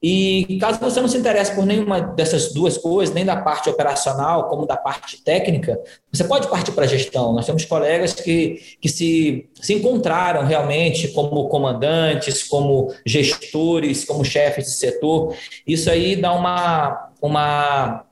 E 0.02 0.58
caso 0.60 0.80
você 0.80 1.00
não 1.00 1.06
se 1.06 1.16
interesse 1.16 1.54
por 1.54 1.64
nenhuma 1.64 2.00
dessas 2.00 2.52
duas 2.52 2.76
coisas, 2.76 3.14
nem 3.14 3.24
da 3.24 3.36
parte 3.36 3.70
operacional 3.70 4.48
como 4.48 4.66
da 4.66 4.76
parte 4.76 5.22
técnica, 5.22 5.80
você 6.12 6.24
pode 6.24 6.48
partir 6.48 6.72
para 6.72 6.84
a 6.84 6.88
gestão. 6.88 7.32
Nós 7.32 7.46
temos 7.46 7.64
colegas 7.64 8.12
que, 8.12 8.60
que 8.80 8.88
se, 8.88 9.48
se 9.54 9.74
encontraram 9.74 10.44
realmente 10.44 11.06
como 11.12 11.48
comandantes, 11.48 12.42
como 12.42 12.92
gestores, 13.06 14.04
como 14.04 14.24
chefes 14.24 14.64
de 14.64 14.72
setor. 14.72 15.36
Isso 15.64 15.88
aí 15.88 16.16
dá 16.16 16.32
uma, 16.32 17.12
uma, 17.22 18.04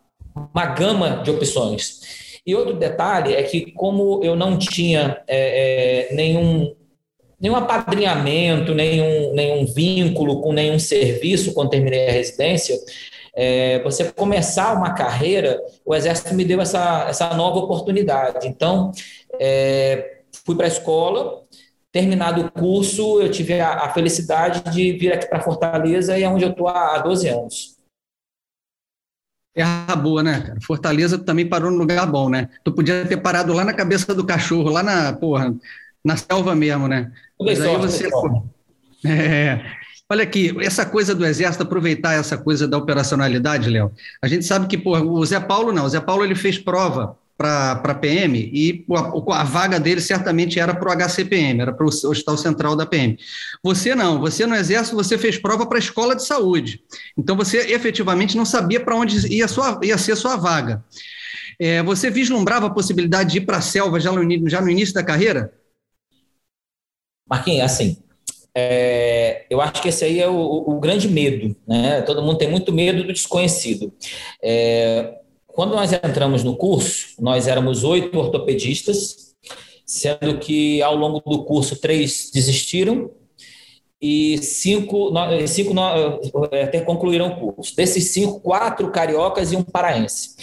uma 0.55 0.67
gama 0.67 1.23
de 1.25 1.33
opções. 1.33 2.31
E 2.47 2.55
outro 2.55 2.75
detalhe 2.75 3.35
é 3.35 3.43
que, 3.43 3.73
como 3.73 4.21
eu 4.23 4.37
não 4.37 4.57
tinha 4.57 5.21
é, 5.27 6.09
é, 6.09 6.15
nenhum 6.15 6.73
nenhum 7.41 7.57
apadrinhamento, 7.57 8.75
nenhum, 8.75 9.33
nenhum 9.33 9.67
vínculo 9.67 10.41
com 10.41 10.53
nenhum 10.53 10.79
serviço 10.79 11.55
quando 11.55 11.71
terminei 11.71 12.09
a 12.09 12.13
residência, 12.13 12.79
é, 13.35 13.83
você 13.83 14.13
começar 14.13 14.75
uma 14.75 14.93
carreira, 14.93 15.59
o 15.85 15.95
Exército 15.95 16.35
me 16.35 16.45
deu 16.45 16.61
essa, 16.61 17.07
essa 17.09 17.33
nova 17.35 17.59
oportunidade. 17.59 18.47
Então, 18.47 18.93
é, 19.39 20.21
fui 20.45 20.55
para 20.55 20.67
a 20.67 20.69
escola, 20.69 21.43
terminado 21.91 22.43
o 22.43 22.51
curso, 22.51 23.21
eu 23.21 23.31
tive 23.31 23.61
a, 23.61 23.85
a 23.85 23.95
felicidade 23.95 24.71
de 24.71 24.93
vir 24.93 25.13
aqui 25.13 25.27
para 25.27 25.41
Fortaleza 25.41 26.19
e 26.19 26.23
é 26.23 26.29
onde 26.29 26.45
eu 26.45 26.51
estou 26.51 26.69
há, 26.69 26.97
há 26.97 26.99
12 26.99 27.29
anos. 27.29 27.81
Terra 29.53 29.97
boa, 29.97 30.23
né? 30.23 30.55
Fortaleza 30.63 31.19
também 31.19 31.49
parou 31.49 31.73
no 31.73 31.79
lugar 31.79 32.07
bom, 32.07 32.29
né? 32.29 32.49
Tu 32.63 32.73
podia 32.73 33.05
ter 33.05 33.17
parado 33.17 33.53
lá 33.53 33.65
na 33.65 33.73
cabeça 33.73 34.15
do 34.15 34.25
cachorro, 34.25 34.71
lá 34.71 34.83
na, 34.83 35.13
porra, 35.13 35.53
na 36.05 36.17
selva 36.17 36.55
mesmo, 36.55 36.89
né? 36.89 37.11
Mas 37.41 37.61
aí 37.61 37.77
você. 37.77 38.09
É, 39.05 39.65
olha 40.11 40.23
aqui, 40.23 40.55
essa 40.61 40.85
coisa 40.85 41.15
do 41.15 41.25
Exército, 41.25 41.63
aproveitar 41.63 42.13
essa 42.15 42.37
coisa 42.37 42.69
da 42.69 42.77
operacionalidade, 42.77 43.71
Léo. 43.71 43.93
A 44.21 44.29
gente 44.29 44.45
sabe 44.45 44.67
que 44.67 44.77
pô, 44.77 44.99
o 44.99 45.25
Zé 45.25 45.41
Paulo 45.41 45.73
não, 45.73 45.87
o 45.87 45.89
Zé 45.89 46.01
Paulo 46.01 46.25
ele 46.25 46.35
fez 46.35 46.59
prova 46.59 47.17
para 47.41 47.73
a 47.73 47.95
PM 47.95 48.39
e 48.53 48.85
a, 48.91 49.41
a, 49.41 49.45
vaga 49.45 49.81
dele 49.81 50.03
certamente 50.03 50.61
era 50.61 50.75
para 50.75 50.91
o 50.91 50.93
HCPM, 50.93 51.63
era 51.63 51.73
para 51.73 51.87
o 51.87 51.89
Hospital 51.89 52.37
Central 52.37 52.77
da 52.77 52.85
PM. 52.85 53.19
Você 53.63 53.95
não, 53.95 54.21
você 54.21 54.45
no 54.45 54.55
Exército 54.55 54.95
você 54.95 55.17
fez 55.17 55.39
prova 55.39 55.65
para 55.65 55.79
a 55.79 55.81
escola 55.81 56.15
de 56.15 56.23
saúde. 56.23 56.83
Então 57.17 57.35
você 57.35 57.73
efetivamente 57.73 58.37
não 58.37 58.45
sabia 58.45 58.79
para 58.79 58.95
onde 58.95 59.27
ia, 59.35 59.49
sua, 59.49 59.81
ia 59.83 59.97
ser 59.97 60.13
a 60.13 60.17
sua 60.17 60.37
vaga. 60.37 60.85
É, 61.59 61.83
você 61.83 62.11
vislumbrava 62.11 62.67
a 62.67 62.71
possibilidade 62.71 63.33
de 63.33 63.39
ir 63.39 63.47
para 63.47 63.57
a 63.57 63.63
selva 63.63 63.99
já 63.99 64.13
no, 64.13 64.49
já 64.51 64.61
no 64.61 64.69
início 64.69 64.95
da 64.95 65.03
carreira? 65.03 65.51
Marquinhos, 67.31 67.65
assim, 67.65 67.97
é, 68.55 69.45
eu 69.49 69.61
acho 69.61 69.81
que 69.81 69.89
esse 69.89 70.05
aí 70.05 70.21
é 70.21 70.29
o, 70.29 70.35
o, 70.35 70.81
grande 70.81 71.09
medo, 71.09 71.55
né? 71.67 72.03
Todo 72.03 72.23
mundo 72.23 72.39
tem 72.39 72.51
muito 72.51 72.73
medo 72.73 73.05
do 73.05 73.13
desconhecido. 73.13 73.93
É, 74.43 75.15
quando 75.47 75.75
nós 75.75 75.93
entramos 75.93 76.43
no 76.43 76.57
curso, 76.57 77.15
nós 77.21 77.47
éramos 77.47 77.85
oito 77.85 78.19
ortopedistas, 78.19 79.35
sendo 79.87 80.39
que 80.39 80.83
ao 80.83 80.97
longo 80.97 81.21
do 81.21 81.45
curso 81.45 81.77
três 81.77 82.31
desistiram 82.33 83.11
e 84.03 84.39
cinco, 84.39 85.13
cinco 85.47 85.75
até 86.45 86.81
concluíram 86.81 87.29
o 87.29 87.53
curso. 87.53 87.77
Desses 87.77 88.11
cinco, 88.11 88.41
quatro 88.41 88.91
cariocas 88.91 89.53
e 89.53 89.57
um 89.57 89.63
paraense. 89.63 90.35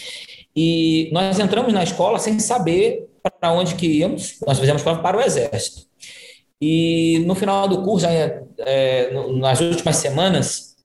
E 0.55 1.09
nós 1.11 1.39
entramos 1.39 1.73
na 1.73 1.83
escola 1.83 2.19
sem 2.19 2.39
saber 2.39 3.09
para 3.39 3.51
onde 3.51 3.75
que 3.75 3.87
íamos, 3.87 4.37
nós 4.45 4.59
fizemos 4.59 4.81
prova 4.81 5.01
para 5.01 5.17
o 5.17 5.21
Exército. 5.21 5.86
E 6.61 7.23
no 7.25 7.35
final 7.35 7.67
do 7.67 7.83
curso, 7.83 8.05
é, 8.05 8.43
é, 8.59 9.11
nas 9.33 9.61
últimas 9.61 9.97
semanas, 9.97 10.75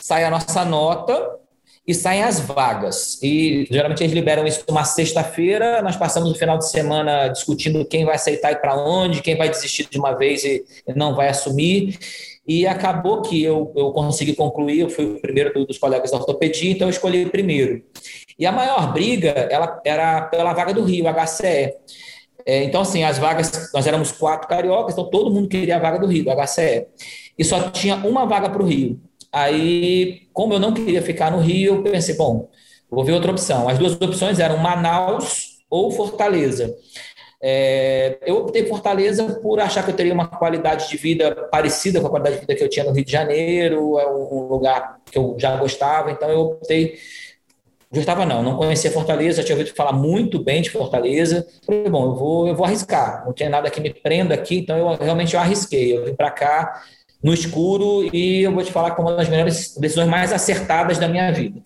sai 0.00 0.24
a 0.24 0.30
nossa 0.30 0.64
nota 0.64 1.38
e 1.86 1.94
saem 1.94 2.22
as 2.22 2.40
vagas. 2.40 3.20
E 3.22 3.66
geralmente 3.70 4.02
eles 4.02 4.14
liberam 4.14 4.46
isso 4.46 4.64
uma 4.68 4.84
sexta-feira. 4.84 5.82
Nós 5.82 5.96
passamos 5.96 6.30
o 6.30 6.34
final 6.34 6.58
de 6.58 6.68
semana 6.68 7.28
discutindo 7.28 7.84
quem 7.84 8.04
vai 8.04 8.16
aceitar 8.16 8.52
e 8.52 8.56
para 8.56 8.76
onde, 8.76 9.22
quem 9.22 9.36
vai 9.36 9.48
desistir 9.48 9.88
de 9.88 9.98
uma 9.98 10.12
vez 10.12 10.44
e 10.44 10.64
não 10.94 11.14
vai 11.14 11.28
assumir. 11.28 11.98
E 12.46 12.66
acabou 12.66 13.22
que 13.22 13.42
eu, 13.42 13.72
eu 13.76 13.92
consegui 13.92 14.34
concluir, 14.34 14.80
eu 14.80 14.90
fui 14.90 15.04
o 15.04 15.20
primeiro 15.20 15.64
dos 15.64 15.78
colegas 15.78 16.10
da 16.10 16.16
ortopedia, 16.16 16.72
então 16.72 16.88
eu 16.88 16.90
escolhi 16.90 17.26
primeiro. 17.26 17.82
E 18.36 18.44
a 18.44 18.50
maior 18.50 18.92
briga 18.92 19.30
ela 19.30 19.80
era 19.84 20.22
pela 20.22 20.52
vaga 20.52 20.74
do 20.74 20.82
Rio, 20.82 21.04
HCE. 21.06 21.74
É, 22.44 22.64
então, 22.64 22.80
assim, 22.80 23.04
as 23.04 23.18
vagas, 23.18 23.70
nós 23.72 23.86
éramos 23.86 24.12
quatro 24.12 24.48
cariocas, 24.48 24.94
então 24.94 25.08
todo 25.08 25.30
mundo 25.30 25.48
queria 25.48 25.76
a 25.76 25.78
vaga 25.78 25.98
do 25.98 26.06
Rio, 26.06 26.24
do 26.24 26.30
HCE. 26.30 26.86
E 27.38 27.44
só 27.44 27.70
tinha 27.70 27.96
uma 27.96 28.26
vaga 28.26 28.48
para 28.48 28.62
o 28.62 28.66
Rio. 28.66 29.00
Aí, 29.32 30.28
como 30.32 30.52
eu 30.52 30.58
não 30.60 30.74
queria 30.74 31.00
ficar 31.00 31.30
no 31.30 31.38
Rio, 31.38 31.76
eu 31.76 31.82
pensei, 31.82 32.14
bom, 32.16 32.48
vou 32.90 33.04
ver 33.04 33.12
outra 33.12 33.30
opção. 33.30 33.68
As 33.68 33.78
duas 33.78 33.94
opções 34.00 34.38
eram 34.38 34.58
Manaus 34.58 35.58
ou 35.70 35.90
Fortaleza. 35.90 36.76
É, 37.44 38.18
eu 38.24 38.36
optei 38.36 38.66
Fortaleza 38.66 39.40
por 39.42 39.58
achar 39.58 39.82
que 39.82 39.90
eu 39.90 39.96
teria 39.96 40.14
uma 40.14 40.28
qualidade 40.28 40.88
de 40.88 40.96
vida 40.96 41.34
parecida 41.50 42.00
com 42.00 42.06
a 42.06 42.10
qualidade 42.10 42.36
de 42.36 42.40
vida 42.42 42.54
que 42.54 42.62
eu 42.62 42.68
tinha 42.68 42.84
no 42.84 42.92
Rio 42.92 43.04
de 43.04 43.10
Janeiro, 43.10 43.98
é 43.98 44.06
um 44.06 44.46
lugar 44.46 45.00
que 45.10 45.18
eu 45.18 45.34
já 45.36 45.56
gostava, 45.56 46.12
então 46.12 46.30
eu 46.30 46.40
optei. 46.40 46.98
Gostava 47.92 48.24
não, 48.24 48.42
não 48.42 48.56
conhecia 48.56 48.90
Fortaleza, 48.90 49.42
tinha 49.42 49.56
ouvido 49.56 49.74
falar 49.76 49.92
muito 49.92 50.42
bem 50.42 50.62
de 50.62 50.70
Fortaleza. 50.70 51.46
Falei, 51.66 51.90
bom, 51.90 52.06
eu 52.06 52.14
vou, 52.14 52.48
eu 52.48 52.54
vou 52.54 52.64
arriscar, 52.64 53.22
não 53.26 53.34
tinha 53.34 53.50
nada 53.50 53.70
que 53.70 53.80
me 53.80 53.92
prenda 53.92 54.34
aqui, 54.34 54.58
então 54.58 54.78
eu 54.78 54.96
realmente 54.96 55.34
eu 55.34 55.40
arrisquei. 55.40 55.96
Eu 55.96 56.06
vim 56.06 56.14
para 56.14 56.30
cá 56.30 56.82
no 57.22 57.34
escuro 57.34 58.08
e 58.14 58.42
eu 58.42 58.52
vou 58.52 58.64
te 58.64 58.72
falar 58.72 58.92
como 58.92 59.08
uma 59.08 59.16
das 59.16 59.28
melhores 59.28 59.76
decisões 59.76 60.08
mais 60.08 60.32
acertadas 60.32 60.98
da 60.98 61.06
minha 61.06 61.30
vida. 61.30 61.60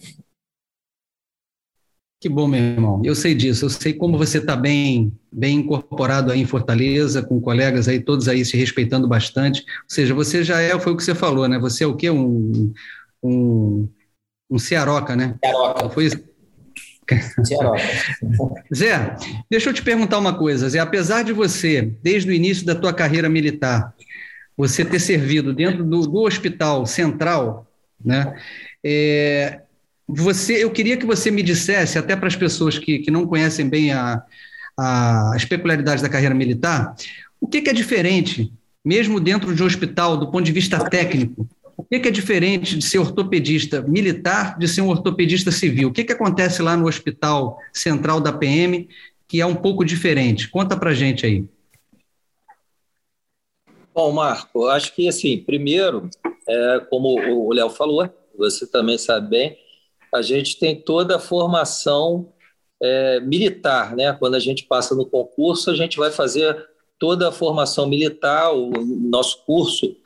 Que 2.20 2.28
bom, 2.28 2.48
meu 2.48 2.60
irmão. 2.60 3.02
Eu 3.04 3.14
sei 3.14 3.34
disso. 3.34 3.66
Eu 3.66 3.70
sei 3.70 3.92
como 3.92 4.18
você 4.18 4.38
está 4.38 4.56
bem, 4.56 5.12
bem 5.30 5.58
incorporado 5.58 6.32
aí 6.32 6.40
em 6.40 6.46
Fortaleza, 6.46 7.22
com 7.22 7.40
colegas 7.40 7.86
aí, 7.86 8.00
todos 8.00 8.26
aí 8.26 8.44
se 8.44 8.56
respeitando 8.56 9.06
bastante. 9.06 9.60
Ou 9.60 9.84
seja, 9.86 10.12
você 10.12 10.42
já 10.42 10.60
é, 10.60 10.76
foi 10.80 10.92
o 10.92 10.96
que 10.96 11.04
você 11.04 11.14
falou, 11.14 11.46
né? 11.46 11.58
Você 11.60 11.84
é 11.84 11.86
o 11.86 11.94
quê? 11.94 12.10
Um, 12.10 12.72
um, 13.22 13.88
um 14.50 14.58
cearoca, 14.58 15.16
né? 15.16 15.34
Cearoca. 15.44 15.90
Foi 15.90 16.06
isso? 16.06 16.24
Zé, 18.74 19.16
deixa 19.48 19.70
eu 19.70 19.74
te 19.74 19.82
perguntar 19.82 20.18
uma 20.18 20.36
coisa, 20.36 20.68
Zé. 20.68 20.78
Apesar 20.78 21.22
de 21.22 21.32
você, 21.32 21.92
desde 22.02 22.30
o 22.30 22.32
início 22.32 22.66
da 22.66 22.74
tua 22.74 22.92
carreira 22.92 23.28
militar, 23.28 23.94
você 24.56 24.84
ter 24.84 24.98
servido 24.98 25.52
dentro 25.52 25.84
do, 25.84 26.06
do 26.06 26.22
hospital 26.22 26.86
central, 26.86 27.70
né? 28.04 28.34
É, 28.82 29.60
você, 30.08 30.62
eu 30.62 30.70
queria 30.70 30.96
que 30.96 31.06
você 31.06 31.30
me 31.30 31.42
dissesse, 31.42 31.98
até 31.98 32.14
para 32.14 32.28
as 32.28 32.36
pessoas 32.36 32.78
que, 32.78 33.00
que 33.00 33.10
não 33.10 33.26
conhecem 33.26 33.68
bem 33.68 33.92
a, 33.92 34.22
a, 34.76 35.34
as 35.34 35.44
peculiaridades 35.44 36.02
da 36.02 36.08
carreira 36.08 36.34
militar, 36.34 36.94
o 37.40 37.48
que, 37.48 37.60
que, 37.60 37.70
é 37.70 37.72
diferente, 37.72 38.52
mesmo 38.84 39.18
dentro 39.18 39.54
de 39.54 39.62
um 39.62 39.66
hospital, 39.66 40.16
do 40.16 40.30
ponto 40.30 40.44
de 40.44 40.52
vista 40.52 40.78
técnico, 40.88 41.48
o 41.76 41.84
que, 41.84 41.96
é 41.96 42.10
diferente 42.10 42.76
de 42.78 42.84
ser 42.84 42.98
ortopedista 42.98 43.82
militar 43.82 44.58
de 44.58 44.66
ser 44.66 44.80
um 44.80 44.88
ortopedista 44.88 45.52
civil? 45.52 45.88
O 45.88 45.92
que, 45.92 46.04
que 46.04 46.12
acontece 46.12 46.62
lá 46.62 46.76
no 46.76 46.88
hospital 46.88 47.58
central 47.72 48.20
da 48.20 48.32
PM 48.32 48.88
que 49.28 49.40
é 49.40 49.46
um 49.46 49.54
pouco 49.54 49.84
diferente? 49.84 50.48
Conta 50.48 50.76
para 50.76 50.94
gente 50.94 51.26
aí. 51.26 51.44
Bom, 53.94 54.12
Marco, 54.12 54.66
acho 54.66 54.94
que 54.94 55.08
assim, 55.08 55.38
primeiro, 55.38 56.08
é, 56.48 56.80
como 56.88 57.08
o 57.08 57.52
Léo 57.52 57.70
falou, 57.70 58.08
você 58.36 58.66
também 58.66 58.98
sabe 58.98 59.30
bem, 59.30 59.58
a 60.14 60.22
gente 60.22 60.58
tem 60.58 60.80
toda 60.80 61.16
a 61.16 61.18
formação 61.18 62.32
é, 62.80 63.20
militar, 63.20 63.96
né? 63.96 64.12
Quando 64.12 64.34
a 64.34 64.38
gente 64.38 64.64
passa 64.64 64.94
no 64.94 65.06
concurso, 65.06 65.70
a 65.70 65.74
gente 65.74 65.96
vai 65.96 66.10
fazer 66.10 66.56
toda 66.98 67.28
a 67.28 67.32
formação 67.32 67.86
militar, 67.86 68.52
o 68.52 68.70
nosso 68.70 69.44
curso, 69.44 69.96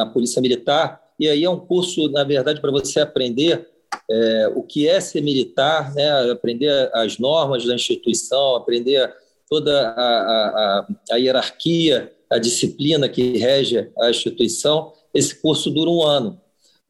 a 0.00 0.06
Polícia 0.06 0.40
Militar, 0.40 1.00
e 1.18 1.28
aí 1.28 1.44
é 1.44 1.50
um 1.50 1.58
curso, 1.58 2.08
na 2.10 2.24
verdade, 2.24 2.60
para 2.60 2.70
você 2.70 3.00
aprender 3.00 3.68
é, 4.10 4.52
o 4.54 4.62
que 4.62 4.88
é 4.88 5.00
ser 5.00 5.20
militar, 5.22 5.94
né? 5.94 6.30
aprender 6.30 6.90
as 6.92 7.18
normas 7.18 7.64
da 7.64 7.74
instituição, 7.74 8.56
aprender 8.56 9.12
toda 9.48 9.90
a, 9.90 10.02
a, 10.02 10.86
a 11.12 11.16
hierarquia 11.16 12.12
a 12.30 12.38
disciplina 12.38 13.08
que 13.08 13.38
rege 13.38 13.90
a 14.00 14.10
instituição, 14.10 14.92
esse 15.14 15.40
curso 15.40 15.70
dura 15.70 15.90
um 15.90 16.02
ano. 16.02 16.40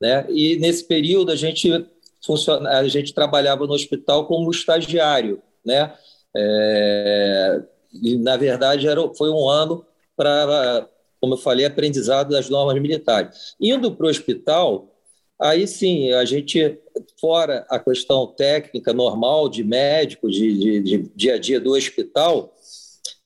Né? 0.01 0.27
E 0.31 0.57
nesse 0.57 0.85
período 0.85 1.31
a 1.31 1.37
gente, 1.37 1.87
funciona, 2.25 2.71
a 2.71 2.89
gente 2.89 3.13
trabalhava 3.13 3.67
no 3.67 3.75
hospital 3.75 4.27
como 4.27 4.51
estagiário. 4.51 5.43
Né? 5.65 5.93
É, 6.35 7.63
e, 8.03 8.17
na 8.17 8.37
verdade, 8.37 8.89
era, 8.89 9.03
foi 9.15 9.31
um 9.31 9.49
ano 9.49 9.85
para, 10.17 10.89
como 11.27 11.35
eu 11.35 11.39
falei, 11.39 11.67
aprendizado 11.67 12.31
das 12.31 12.49
normas 12.49 12.81
militares. 12.81 13.57
Indo 13.61 13.93
para 13.93 14.07
o 14.07 14.09
hospital, 14.09 14.95
aí 15.41 15.67
sim, 15.67 16.13
a 16.13 16.25
gente, 16.25 16.79
fora 17.21 17.67
a 17.69 17.81
questão 17.81 18.29
técnica 18.29 18.93
normal 18.93 19.49
de 19.49 19.65
médico, 19.65 20.31
de, 20.31 20.57
de, 20.57 20.81
de 20.81 20.99
dia 21.17 21.35
a 21.35 21.39
dia 21.39 21.59
do 21.59 21.73
hospital, 21.73 22.55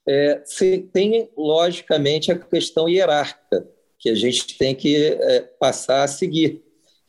é, 0.08 0.42
tem, 0.94 1.28
logicamente, 1.36 2.32
a 2.32 2.38
questão 2.38 2.88
hierárquica, 2.88 3.68
que 3.98 4.08
a 4.08 4.14
gente 4.14 4.56
tem 4.56 4.74
que 4.74 4.96
é, 4.96 5.40
passar 5.60 6.04
a 6.04 6.08
seguir, 6.08 6.62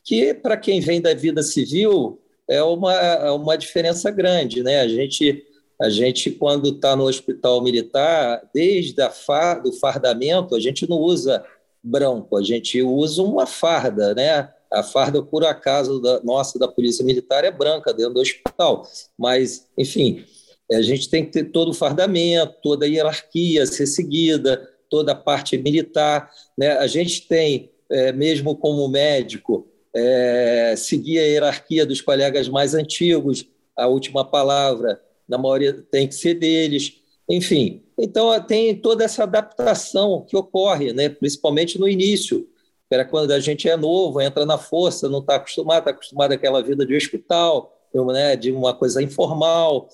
que, 0.04 0.34
para 0.34 0.58
quem 0.58 0.78
vem 0.80 1.00
da 1.00 1.14
vida 1.14 1.42
civil, 1.42 2.20
é 2.46 2.62
uma, 2.62 2.92
é 2.94 3.30
uma 3.30 3.56
diferença 3.56 4.10
grande. 4.10 4.62
Né? 4.62 4.80
A, 4.80 4.88
gente, 4.88 5.42
a 5.82 5.90
gente, 5.90 6.30
quando 6.30 6.68
está 6.68 6.94
no 6.94 7.08
hospital 7.08 7.60
militar, 7.60 8.48
desde 8.54 9.02
a 9.02 9.10
far, 9.10 9.60
do 9.60 9.72
fardamento, 9.72 10.54
a 10.54 10.60
gente 10.60 10.88
não 10.88 10.96
usa 10.96 11.44
branco, 11.82 12.36
a 12.36 12.42
gente 12.42 12.80
usa 12.80 13.20
uma 13.20 13.48
farda, 13.48 14.14
né? 14.14 14.48
A 14.70 14.84
farda, 14.84 15.20
por 15.20 15.44
acaso, 15.44 16.00
da, 16.00 16.22
nossa, 16.22 16.56
da 16.56 16.68
Polícia 16.68 17.04
Militar 17.04 17.42
é 17.44 17.50
branca 17.50 17.92
dentro 17.92 18.14
do 18.14 18.20
hospital. 18.20 18.86
Mas, 19.18 19.66
enfim, 19.76 20.24
a 20.70 20.80
gente 20.82 21.10
tem 21.10 21.24
que 21.24 21.32
ter 21.32 21.44
todo 21.50 21.72
o 21.72 21.74
fardamento, 21.74 22.54
toda 22.62 22.86
a 22.86 22.88
hierarquia 22.88 23.64
a 23.64 23.66
ser 23.66 23.86
seguida, 23.86 24.64
toda 24.88 25.10
a 25.10 25.16
parte 25.16 25.58
militar. 25.58 26.30
Né? 26.56 26.70
A 26.78 26.86
gente 26.86 27.26
tem, 27.26 27.72
é, 27.90 28.12
mesmo 28.12 28.54
como 28.56 28.88
médico, 28.88 29.66
é, 29.92 30.74
seguir 30.76 31.18
a 31.18 31.22
hierarquia 31.22 31.84
dos 31.84 32.00
colegas 32.00 32.48
mais 32.48 32.72
antigos, 32.72 33.44
a 33.76 33.88
última 33.88 34.24
palavra, 34.24 35.00
na 35.32 35.38
maioria, 35.38 35.72
tem 35.90 36.06
que 36.06 36.14
ser 36.14 36.34
deles. 36.34 37.00
Enfim, 37.28 37.82
então 37.98 38.38
tem 38.44 38.76
toda 38.76 39.04
essa 39.04 39.22
adaptação 39.22 40.24
que 40.28 40.36
ocorre, 40.36 40.92
né? 40.92 41.08
principalmente 41.08 41.78
no 41.78 41.88
início. 41.88 42.46
Era 42.90 43.06
quando 43.06 43.30
a 43.30 43.40
gente 43.40 43.66
é 43.66 43.76
novo, 43.76 44.20
entra 44.20 44.44
na 44.44 44.58
força, 44.58 45.08
não 45.08 45.20
está 45.20 45.36
acostumado, 45.36 45.78
está 45.78 45.90
acostumado 45.92 46.32
àquela 46.32 46.62
vida 46.62 46.84
de 46.84 46.94
hospital, 46.94 47.74
né? 48.12 48.36
de 48.36 48.52
uma 48.52 48.74
coisa 48.74 49.02
informal. 49.02 49.88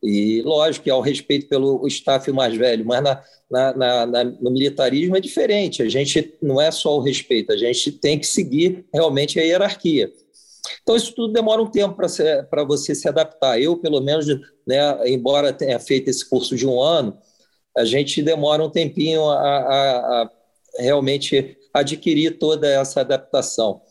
E, 0.00 0.40
lógico, 0.42 0.88
há 0.88 0.96
o 0.96 1.00
respeito 1.00 1.48
pelo 1.48 1.84
staff 1.88 2.30
mais 2.30 2.54
velho, 2.56 2.84
mas 2.84 3.02
na, 3.02 3.22
na, 3.50 4.06
na, 4.06 4.24
no 4.24 4.50
militarismo 4.50 5.16
é 5.16 5.20
diferente. 5.20 5.82
A 5.82 5.88
gente 5.88 6.34
não 6.40 6.60
é 6.60 6.70
só 6.70 6.96
o 6.96 7.00
respeito, 7.00 7.52
a 7.52 7.56
gente 7.56 7.90
tem 7.90 8.18
que 8.18 8.26
seguir 8.26 8.84
realmente 8.92 9.40
a 9.40 9.42
hierarquia. 9.42 10.12
Então, 10.82 10.94
isso 10.94 11.14
tudo 11.14 11.32
demora 11.32 11.62
um 11.62 11.70
tempo 11.70 11.96
para 11.96 12.64
você 12.64 12.94
se 12.94 13.08
adaptar. 13.08 13.60
Eu, 13.60 13.76
pelo 13.76 14.00
menos, 14.00 14.26
né, 14.66 15.08
embora 15.08 15.52
tenha 15.52 15.78
feito 15.78 16.08
esse 16.08 16.28
curso 16.28 16.56
de 16.56 16.66
um 16.66 16.80
ano, 16.80 17.16
a 17.76 17.84
gente 17.84 18.22
demora 18.22 18.64
um 18.64 18.70
tempinho 18.70 19.24
a, 19.24 19.38
a, 19.38 20.22
a 20.22 20.30
realmente 20.78 21.56
adquirir 21.72 22.38
toda 22.38 22.68
essa 22.68 23.00
adaptação. 23.00 23.82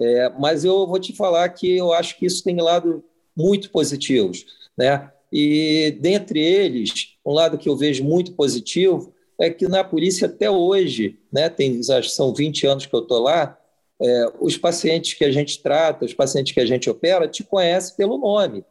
É, 0.00 0.28
mas 0.38 0.64
eu 0.64 0.86
vou 0.86 0.98
te 0.98 1.14
falar 1.14 1.48
que 1.48 1.76
eu 1.76 1.92
acho 1.92 2.16
que 2.18 2.26
isso 2.26 2.42
tem 2.42 2.60
lado 2.60 3.04
muito 3.36 3.70
positivos. 3.70 4.44
Né? 4.76 5.10
E 5.32 5.96
dentre 6.00 6.40
eles, 6.40 7.16
um 7.24 7.32
lado 7.32 7.58
que 7.58 7.68
eu 7.68 7.76
vejo 7.76 8.04
muito 8.04 8.34
positivo 8.34 9.12
é 9.38 9.50
que 9.50 9.66
na 9.66 9.82
polícia 9.82 10.26
até 10.26 10.48
hoje, 10.48 11.18
né, 11.32 11.48
tem, 11.48 11.82
são 12.04 12.32
20 12.32 12.66
anos 12.66 12.86
que 12.86 12.94
eu 12.94 13.00
estou 13.00 13.20
lá, 13.20 13.58
é, 14.00 14.26
os 14.40 14.56
pacientes 14.56 15.14
que 15.14 15.24
a 15.24 15.30
gente 15.30 15.60
trata, 15.62 16.04
os 16.04 16.14
pacientes 16.14 16.52
que 16.52 16.60
a 16.60 16.66
gente 16.66 16.88
opera, 16.88 17.28
te 17.28 17.42
conhecem 17.42 17.96
pelo 17.96 18.18
nome. 18.18 18.64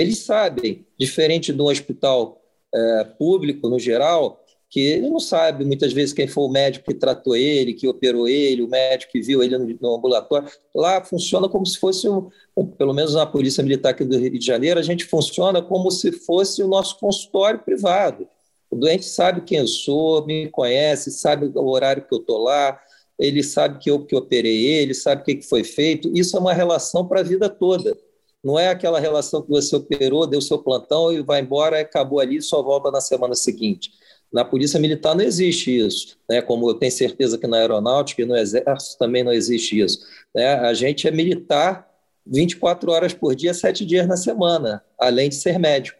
Eles 0.00 0.20
sabem, 0.20 0.86
diferente 0.98 1.52
do 1.52 1.66
hospital 1.66 2.40
é, 2.74 3.04
público 3.18 3.68
no 3.68 3.78
geral, 3.78 4.42
que 4.70 4.80
ele 4.80 5.10
não 5.10 5.20
sabe 5.20 5.62
muitas 5.62 5.92
vezes 5.92 6.14
quem 6.14 6.26
foi 6.26 6.44
o 6.44 6.48
médico 6.48 6.86
que 6.86 6.94
tratou 6.94 7.36
ele, 7.36 7.74
que 7.74 7.86
operou 7.86 8.26
ele, 8.26 8.62
o 8.62 8.68
médico 8.68 9.12
que 9.12 9.20
viu 9.20 9.42
ele 9.42 9.58
no, 9.58 9.66
no 9.78 9.94
ambulatório. 9.96 10.48
Lá 10.74 11.04
funciona 11.04 11.50
como 11.50 11.66
se 11.66 11.78
fosse, 11.78 12.08
um, 12.08 12.30
pelo 12.78 12.94
menos 12.94 13.14
na 13.14 13.26
Polícia 13.26 13.62
Militar 13.62 13.90
aqui 13.90 14.04
do 14.04 14.16
Rio 14.16 14.38
de 14.38 14.46
Janeiro, 14.46 14.80
a 14.80 14.82
gente 14.82 15.04
funciona 15.04 15.60
como 15.60 15.90
se 15.90 16.12
fosse 16.12 16.62
o 16.62 16.68
nosso 16.68 16.98
consultório 16.98 17.60
privado. 17.60 18.26
O 18.70 18.76
doente 18.76 19.04
sabe 19.04 19.42
quem 19.42 19.58
eu 19.58 19.66
sou, 19.66 20.24
me 20.24 20.48
conhece, 20.48 21.10
sabe 21.10 21.50
o 21.54 21.68
horário 21.68 22.06
que 22.08 22.14
eu 22.14 22.20
estou 22.20 22.38
lá, 22.38 22.80
ele 23.18 23.42
sabe 23.42 23.78
que 23.78 23.90
eu 23.90 24.06
que 24.06 24.16
operei 24.16 24.64
ele, 24.64 24.94
sabe 24.94 25.20
o 25.20 25.24
que 25.24 25.42
foi 25.42 25.62
feito. 25.62 26.10
Isso 26.16 26.38
é 26.38 26.40
uma 26.40 26.54
relação 26.54 27.06
para 27.06 27.20
a 27.20 27.24
vida 27.24 27.50
toda. 27.50 27.94
Não 28.42 28.58
é 28.58 28.68
aquela 28.68 28.98
relação 28.98 29.42
que 29.42 29.50
você 29.50 29.76
operou, 29.76 30.26
deu 30.26 30.40
seu 30.40 30.58
plantão 30.58 31.12
e 31.12 31.22
vai 31.22 31.40
embora, 31.40 31.80
acabou 31.80 32.20
ali, 32.20 32.40
só 32.40 32.62
volta 32.62 32.90
na 32.90 33.00
semana 33.00 33.34
seguinte 33.34 33.90
na 34.32 34.44
Polícia 34.44 34.78
Militar 34.78 35.14
não 35.14 35.24
existe 35.24 35.76
isso, 35.76 36.16
né? 36.28 36.40
como 36.40 36.68
eu 36.70 36.74
tenho 36.74 36.92
certeza 36.92 37.36
que 37.36 37.46
na 37.46 37.58
Aeronáutica 37.58 38.22
e 38.22 38.24
no 38.24 38.36
Exército 38.36 38.98
também 38.98 39.24
não 39.24 39.32
existe 39.32 39.78
isso. 39.78 40.06
Né? 40.34 40.54
A 40.54 40.72
gente 40.72 41.08
é 41.08 41.10
militar 41.10 41.88
24 42.24 42.92
horas 42.92 43.12
por 43.12 43.34
dia, 43.34 43.52
sete 43.52 43.84
dias 43.84 44.06
na 44.06 44.16
semana, 44.16 44.84
além 44.98 45.28
de 45.28 45.34
ser 45.34 45.58
médico. 45.58 45.98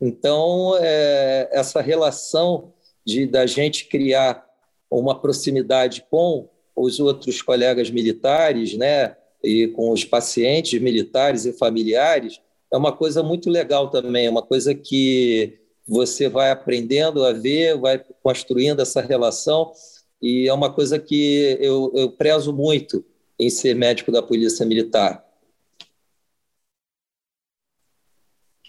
Então, 0.00 0.76
é, 0.80 1.48
essa 1.52 1.80
relação 1.80 2.72
de 3.04 3.26
da 3.26 3.46
gente 3.46 3.86
criar 3.86 4.44
uma 4.90 5.20
proximidade 5.20 6.06
com 6.10 6.48
os 6.74 6.98
outros 6.98 7.42
colegas 7.42 7.90
militares, 7.90 8.76
né, 8.76 9.16
e 9.46 9.68
com 9.68 9.90
os 9.90 10.04
pacientes 10.04 10.80
militares 10.80 11.44
e 11.44 11.52
familiares, 11.52 12.40
é 12.72 12.76
uma 12.76 12.92
coisa 12.92 13.22
muito 13.22 13.48
legal 13.48 13.90
também, 13.90 14.26
é 14.26 14.30
uma 14.30 14.42
coisa 14.42 14.74
que 14.74 15.58
você 15.86 16.28
vai 16.28 16.50
aprendendo 16.50 17.24
a 17.24 17.32
ver, 17.32 17.78
vai 17.78 18.02
construindo 18.22 18.80
essa 18.80 19.00
relação, 19.00 19.72
e 20.20 20.48
é 20.48 20.52
uma 20.52 20.72
coisa 20.72 20.98
que 20.98 21.56
eu, 21.60 21.92
eu 21.94 22.10
prezo 22.10 22.52
muito 22.52 23.04
em 23.38 23.48
ser 23.50 23.74
médico 23.74 24.10
da 24.10 24.22
Polícia 24.22 24.66
Militar. 24.66 25.25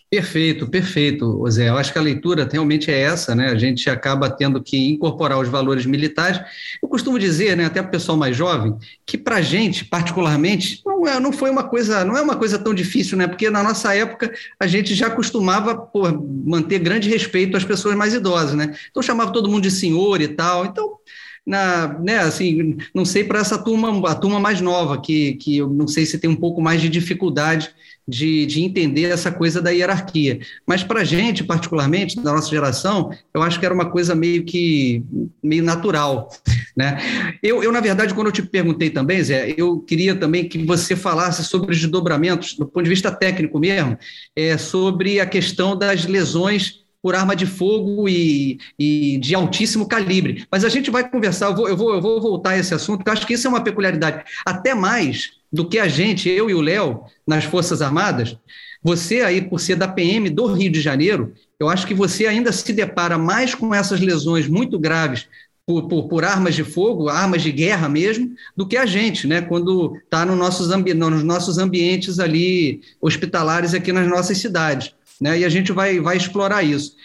Perfeito, 0.10 0.66
perfeito, 0.70 1.46
Zé. 1.50 1.68
Eu 1.68 1.78
acho 1.78 1.92
que 1.92 2.00
a 2.00 2.02
leitura 2.02 2.48
realmente 2.50 2.90
é 2.90 2.98
essa, 3.02 3.36
né? 3.36 3.50
A 3.50 3.58
gente 3.58 3.90
acaba 3.90 4.30
tendo 4.30 4.64
que 4.64 4.78
incorporar 4.88 5.38
os 5.38 5.50
valores 5.50 5.86
militares. 5.86 6.40
Eu 6.82 6.88
costumo 6.88 7.20
dizer, 7.20 7.58
né, 7.58 7.66
até 7.66 7.82
para 7.82 7.90
o 7.90 7.92
pessoal 7.92 8.18
mais 8.18 8.36
jovem, 8.36 8.74
que 9.06 9.18
para 9.18 9.36
a 9.36 9.42
gente, 9.42 9.84
particularmente, 9.84 10.82
não, 10.86 11.06
é, 11.06 11.20
não 11.20 11.34
foi 11.34 11.50
uma 11.50 11.66
coisa, 11.66 12.06
não 12.06 12.16
é 12.16 12.22
uma 12.22 12.38
coisa 12.38 12.58
tão 12.58 12.74
difícil, 12.74 13.18
né? 13.18 13.28
Porque 13.28 13.50
na 13.50 13.62
nossa 13.62 13.94
época 13.94 14.32
a 14.58 14.66
gente 14.66 14.96
já 14.96 15.10
costumava 15.10 15.76
pô, 15.76 16.04
manter 16.46 16.80
grande 16.80 17.10
respeito 17.10 17.58
às 17.58 17.66
pessoas 17.66 17.94
mais 17.94 18.14
idosas, 18.14 18.54
né? 18.54 18.74
Então 18.90 19.04
chamava 19.04 19.34
todo 19.34 19.50
mundo 19.50 19.64
de 19.64 19.72
senhor 19.72 20.22
e 20.22 20.30
tal. 20.30 20.66
Então 20.66 20.98
na, 21.46 22.00
né, 22.00 22.20
assim, 22.20 22.78
não 22.94 23.06
sei 23.06 23.24
para 23.24 23.40
essa 23.40 23.58
turma, 23.58 24.10
a 24.10 24.16
turma 24.16 24.40
mais 24.40 24.60
nova, 24.62 25.02
que, 25.02 25.36
que 25.36 25.58
eu 25.58 25.70
não 25.70 25.88
sei 25.88 26.06
se 26.06 26.20
tem 26.20 26.30
um 26.30 26.36
pouco 26.36 26.62
mais 26.62 26.82
de 26.82 26.90
dificuldade 26.90 27.74
de, 28.08 28.46
de 28.46 28.64
entender 28.64 29.04
essa 29.04 29.32
coisa 29.32 29.62
da 29.62 29.72
hierarquia. 29.72 30.40
Mas 30.66 30.84
para 30.84 31.02
a 31.02 31.04
gente, 31.04 31.44
particularmente, 31.44 32.16
da 32.16 32.34
nossa 32.34 32.50
geração, 32.50 33.12
eu 33.34 33.42
acho 33.42 33.60
que 33.60 33.66
era 33.66 33.76
uma 33.76 33.90
coisa 33.90 34.16
meio 34.16 34.46
que 34.46 35.04
meio 35.44 35.64
natural. 35.64 36.30
Né? 36.76 36.96
Eu, 37.42 37.64
eu, 37.64 37.72
na 37.72 37.82
verdade, 37.82 38.14
quando 38.14 38.28
eu 38.28 38.32
te 38.32 38.44
perguntei 38.44 38.92
também, 38.92 39.24
Zé, 39.24 39.56
eu 39.58 39.80
queria 39.80 40.14
também 40.14 40.48
que 40.48 40.60
você 40.60 40.96
falasse 40.96 41.44
sobre 41.44 41.72
os 41.72 41.78
desdobramentos, 41.82 42.54
do 42.54 42.68
ponto 42.68 42.84
de 42.84 42.90
vista 42.90 43.12
técnico 43.12 43.60
mesmo, 43.60 43.98
é, 44.36 44.58
sobre 44.60 45.20
a 45.20 45.26
questão 45.26 45.76
das 45.76 46.06
lesões 46.06 46.86
por 47.02 47.16
arma 47.16 47.36
de 47.36 47.46
fogo 47.46 48.08
e, 48.08 48.60
e, 48.78 49.18
de 49.18 49.34
altíssimo 49.34 49.88
calibre. 49.88 50.46
Mas 50.52 50.64
a 50.64 50.70
gente 50.70 50.92
vai 50.92 51.10
conversar, 51.10 51.48
eu 51.48 51.56
vou, 51.56 51.70
eu 51.70 51.78
vou, 51.78 51.94
eu 51.96 52.02
vou 52.02 52.22
voltar 52.22 52.52
a 52.52 52.58
esse 52.60 52.74
assunto, 52.74 52.98
porque 52.98 53.12
acho 53.12 53.26
que 53.26 53.34
isso 53.34 53.48
é 53.48 53.50
uma 53.50 53.64
peculiaridade. 53.64 54.24
Até 54.46 54.76
mais 54.76 55.37
do 55.52 55.68
que 55.68 55.80
a 55.80 55.88
gente, 55.88 56.30
eu 56.30 56.50
e 56.50 56.54
o 56.54 56.62
Léo, 56.62 57.04
nas 57.26 57.44
Forças 57.44 57.82
Armadas, 57.82 58.38
você 58.84 59.22
aí, 59.22 59.42
por 59.42 59.60
ser 59.60 59.76
da 59.76 59.88
PM 59.88 60.30
do 60.30 60.46
Rio 60.46 60.72
de 60.72 60.82
Janeiro, 60.82 61.34
eu 61.60 61.70
acho 61.70 61.88
que 61.88 61.94
você 61.94 62.28
ainda 62.28 62.52
se 62.52 62.72
depara 62.72 63.18
mais 63.18 63.56
com 63.56 63.74
essas 63.74 64.00
lesões 64.00 64.48
muito 64.48 64.78
graves 64.78 65.28
por, 65.66 65.88
por, 65.90 66.08
por, 66.08 66.24
armas 66.24 66.56
de 66.56 66.64
fogo, 66.64 67.10
armas 67.10 67.42
de 67.42 67.52
guerra 67.52 67.90
mesmo, 67.90 68.34
do 68.56 68.66
que 68.66 68.78
a 68.78 68.86
gente, 68.86 69.28
né? 69.28 69.42
Quando 69.42 69.98
está 69.98 70.26
no 70.26 70.36
nossos 70.36 70.70
nos 70.70 71.24
nossos 71.24 71.58
ambientes 71.58 72.20
ali 72.20 72.82
hospitalares 73.02 73.74
aqui 73.74 73.92
nas 73.92 74.08
nossas 74.08 74.38
cidades, 74.38 74.94
né? 75.20 75.40
E 75.40 75.44
a 75.44 75.50
gente 75.50 75.74
vai, 75.74 76.00
vai 76.00 76.16
explorar 76.16 76.64
isso. 76.64 76.96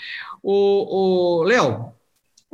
O, 0.40 1.40
o 1.40 1.42
Léo, 1.42 1.92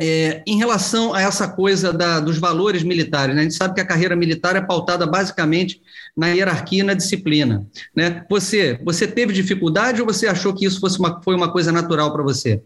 é, 0.01 0.43
em 0.47 0.57
relação 0.57 1.13
a 1.13 1.21
essa 1.21 1.49
coisa 1.49 1.93
da, 1.93 2.21
dos 2.21 2.39
valores 2.39 2.83
militares, 2.85 3.35
né? 3.35 3.41
a 3.41 3.45
gente 3.45 3.57
sabe 3.57 3.75
que 3.75 3.81
a 3.81 3.87
carreira 3.87 4.15
militar 4.15 4.55
é 4.55 4.61
pautada 4.61 5.07
basicamente 5.07 5.83
na 6.17 6.29
hierarquia 6.29 6.81
e 6.81 6.87
na 6.87 6.95
disciplina. 6.95 7.67
Né? 7.95 8.25
Você, 8.31 8.79
você 8.85 9.09
teve 9.09 9.33
dificuldade 9.33 10.01
ou 10.01 10.07
você 10.07 10.29
achou 10.29 10.55
que 10.55 10.65
isso 10.65 10.81
fosse 10.81 10.99
uma, 10.99 11.21
foi 11.23 11.35
uma 11.35 11.51
coisa 11.51 11.73
natural 11.73 12.13
para 12.13 12.23
você? 12.23 12.63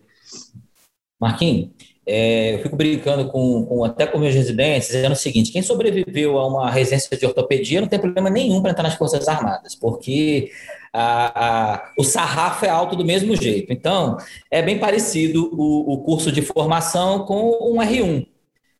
Marquinhos, 1.18 1.70
é, 2.04 2.54
eu 2.54 2.58
fico 2.58 2.76
brincando 2.76 3.28
com, 3.30 3.64
com, 3.64 3.84
até 3.84 4.06
com 4.06 4.18
meus 4.18 4.34
residentes, 4.34 4.88
dizendo 4.88 5.12
o 5.12 5.16
seguinte: 5.16 5.52
quem 5.52 5.62
sobreviveu 5.62 6.36
a 6.36 6.46
uma 6.46 6.70
residência 6.70 7.16
de 7.16 7.24
ortopedia 7.24 7.80
não 7.80 7.88
tem 7.88 7.98
problema 7.98 8.28
nenhum 8.28 8.60
para 8.60 8.72
entrar 8.72 8.82
nas 8.82 8.94
Forças 8.94 9.28
Armadas, 9.28 9.74
porque 9.74 10.50
a, 10.92 11.72
a, 11.74 11.92
o 11.98 12.04
sarrafo 12.04 12.66
é 12.66 12.68
alto 12.68 12.94
do 12.94 13.04
mesmo 13.04 13.34
jeito. 13.34 13.72
Então, 13.72 14.18
é 14.50 14.60
bem 14.60 14.78
parecido 14.78 15.50
o, 15.52 15.94
o 15.94 15.98
curso 16.02 16.30
de 16.30 16.42
formação 16.42 17.24
com 17.24 17.72
um 17.72 17.78
R1. 17.78 18.26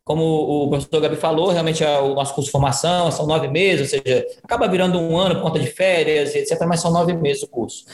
Como 0.04 0.24
o 0.24 0.68
professor 0.68 1.00
Gabi 1.00 1.14
falou, 1.14 1.50
realmente 1.50 1.84
é 1.84 2.00
o 2.00 2.14
nosso 2.14 2.34
curso 2.34 2.48
de 2.48 2.52
formação 2.52 3.12
são 3.12 3.24
nove 3.24 3.46
meses, 3.46 3.92
ou 3.92 4.00
seja, 4.00 4.26
acaba 4.42 4.66
virando 4.66 4.98
um 4.98 5.16
ano 5.16 5.36
por 5.36 5.42
conta 5.42 5.60
de 5.60 5.68
férias, 5.68 6.34
etc., 6.34 6.60
mas 6.66 6.80
são 6.80 6.90
nove 6.90 7.12
meses 7.12 7.44
o 7.44 7.48
curso. 7.48 7.84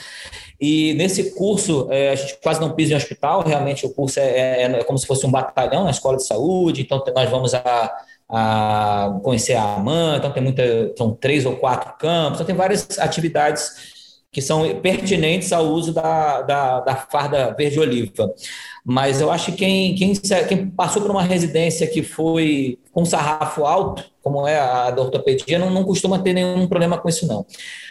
E 0.59 0.95
nesse 0.95 1.35
curso, 1.35 1.87
é, 1.91 2.09
a 2.09 2.15
gente 2.15 2.39
quase 2.41 2.59
não 2.59 2.71
pisa 2.71 2.93
em 2.93 2.97
hospital, 2.97 3.43
realmente 3.43 3.85
o 3.85 3.93
curso 3.93 4.19
é, 4.19 4.23
é, 4.23 4.63
é 4.63 4.83
como 4.83 4.97
se 4.97 5.05
fosse 5.05 5.23
um 5.25 5.31
batalhão 5.31 5.83
na 5.83 5.91
escola 5.91 6.17
de 6.17 6.25
saúde, 6.25 6.81
então 6.81 7.01
nós 7.15 7.29
vamos 7.29 7.53
a, 7.53 7.95
a 8.27 9.19
conhecer 9.23 9.53
a 9.53 9.75
AMAN, 9.75 10.17
então 10.17 10.31
tem 10.31 10.41
muita, 10.41 10.63
são 10.97 11.13
três 11.13 11.45
ou 11.45 11.57
quatro 11.57 11.93
campos, 11.99 12.39
então 12.39 12.45
tem 12.47 12.55
várias 12.55 12.97
atividades 12.97 13.98
que 14.31 14.41
são 14.41 14.79
pertinentes 14.79 15.51
ao 15.51 15.65
uso 15.65 15.91
da, 15.91 16.43
da, 16.43 16.79
da 16.81 16.95
farda 16.95 17.55
verde-oliva. 17.57 18.31
Mas 18.85 19.19
eu 19.19 19.31
acho 19.31 19.51
que 19.51 19.57
quem, 19.57 19.95
quem, 19.95 20.13
quem, 20.47 20.69
passou 20.69 21.01
por 21.01 21.09
uma 21.09 21.23
residência 21.23 21.87
que 21.87 22.03
foi 22.03 22.77
com 22.91 23.03
sarrafo 23.05 23.65
alto, 23.65 24.05
como 24.21 24.47
é 24.47 24.59
a 24.59 24.91
da 24.91 25.01
ortopedia, 25.01 25.57
não, 25.57 25.71
não 25.71 25.83
costuma 25.83 26.19
ter 26.19 26.33
nenhum 26.33 26.67
problema 26.67 26.97
com 26.97 27.09
isso, 27.09 27.27
não. 27.27 27.45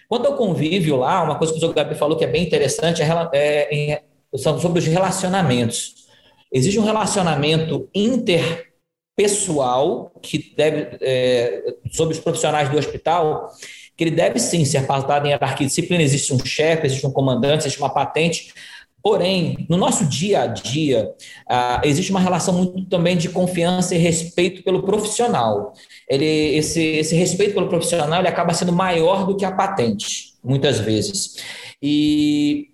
Quanto 0.08 0.26
ao 0.26 0.36
convívio 0.36 0.96
lá, 0.96 1.22
uma 1.22 1.36
coisa 1.36 1.52
que 1.52 1.64
o 1.64 1.72
Gabi 1.72 1.96
falou 1.96 2.16
que 2.16 2.24
é 2.24 2.28
bem 2.28 2.44
interessante 2.44 3.02
é, 3.02 3.28
é, 3.32 3.92
é, 3.92 4.02
sobre 4.36 4.78
os 4.78 4.86
relacionamentos. 4.86 6.06
Existe 6.52 6.78
um 6.78 6.84
relacionamento 6.84 7.88
interpessoal 7.94 10.12
que 10.22 10.54
deve, 10.56 10.98
é, 11.00 11.74
sobre 11.90 12.14
os 12.14 12.20
profissionais 12.20 12.68
do 12.68 12.78
hospital 12.78 13.50
que 13.98 14.04
ele 14.04 14.12
deve 14.12 14.38
sim 14.38 14.64
ser 14.64 14.86
pautado 14.86 15.26
em 15.26 15.30
hierarquia 15.30 15.66
disciplina, 15.66 16.02
existe 16.02 16.32
um 16.32 16.38
chefe, 16.38 16.86
existe 16.86 17.04
um 17.04 17.10
comandante, 17.10 17.64
existe 17.64 17.80
uma 17.80 17.92
patente, 17.92 18.54
Porém, 19.00 19.64
no 19.70 19.76
nosso 19.76 20.04
dia 20.04 20.42
a 20.42 20.46
dia, 20.48 21.14
ah, 21.48 21.80
existe 21.84 22.10
uma 22.10 22.18
relação 22.18 22.52
muito 22.52 22.84
também 22.86 23.16
de 23.16 23.28
confiança 23.28 23.94
e 23.94 23.98
respeito 23.98 24.62
pelo 24.64 24.82
profissional. 24.82 25.72
Ele, 26.08 26.26
esse, 26.56 26.82
esse 26.82 27.14
respeito 27.14 27.54
pelo 27.54 27.68
profissional 27.68 28.18
ele 28.18 28.28
acaba 28.28 28.52
sendo 28.52 28.72
maior 28.72 29.24
do 29.24 29.36
que 29.36 29.44
a 29.44 29.52
patente, 29.52 30.34
muitas 30.42 30.80
vezes. 30.80 31.36
E 31.80 32.66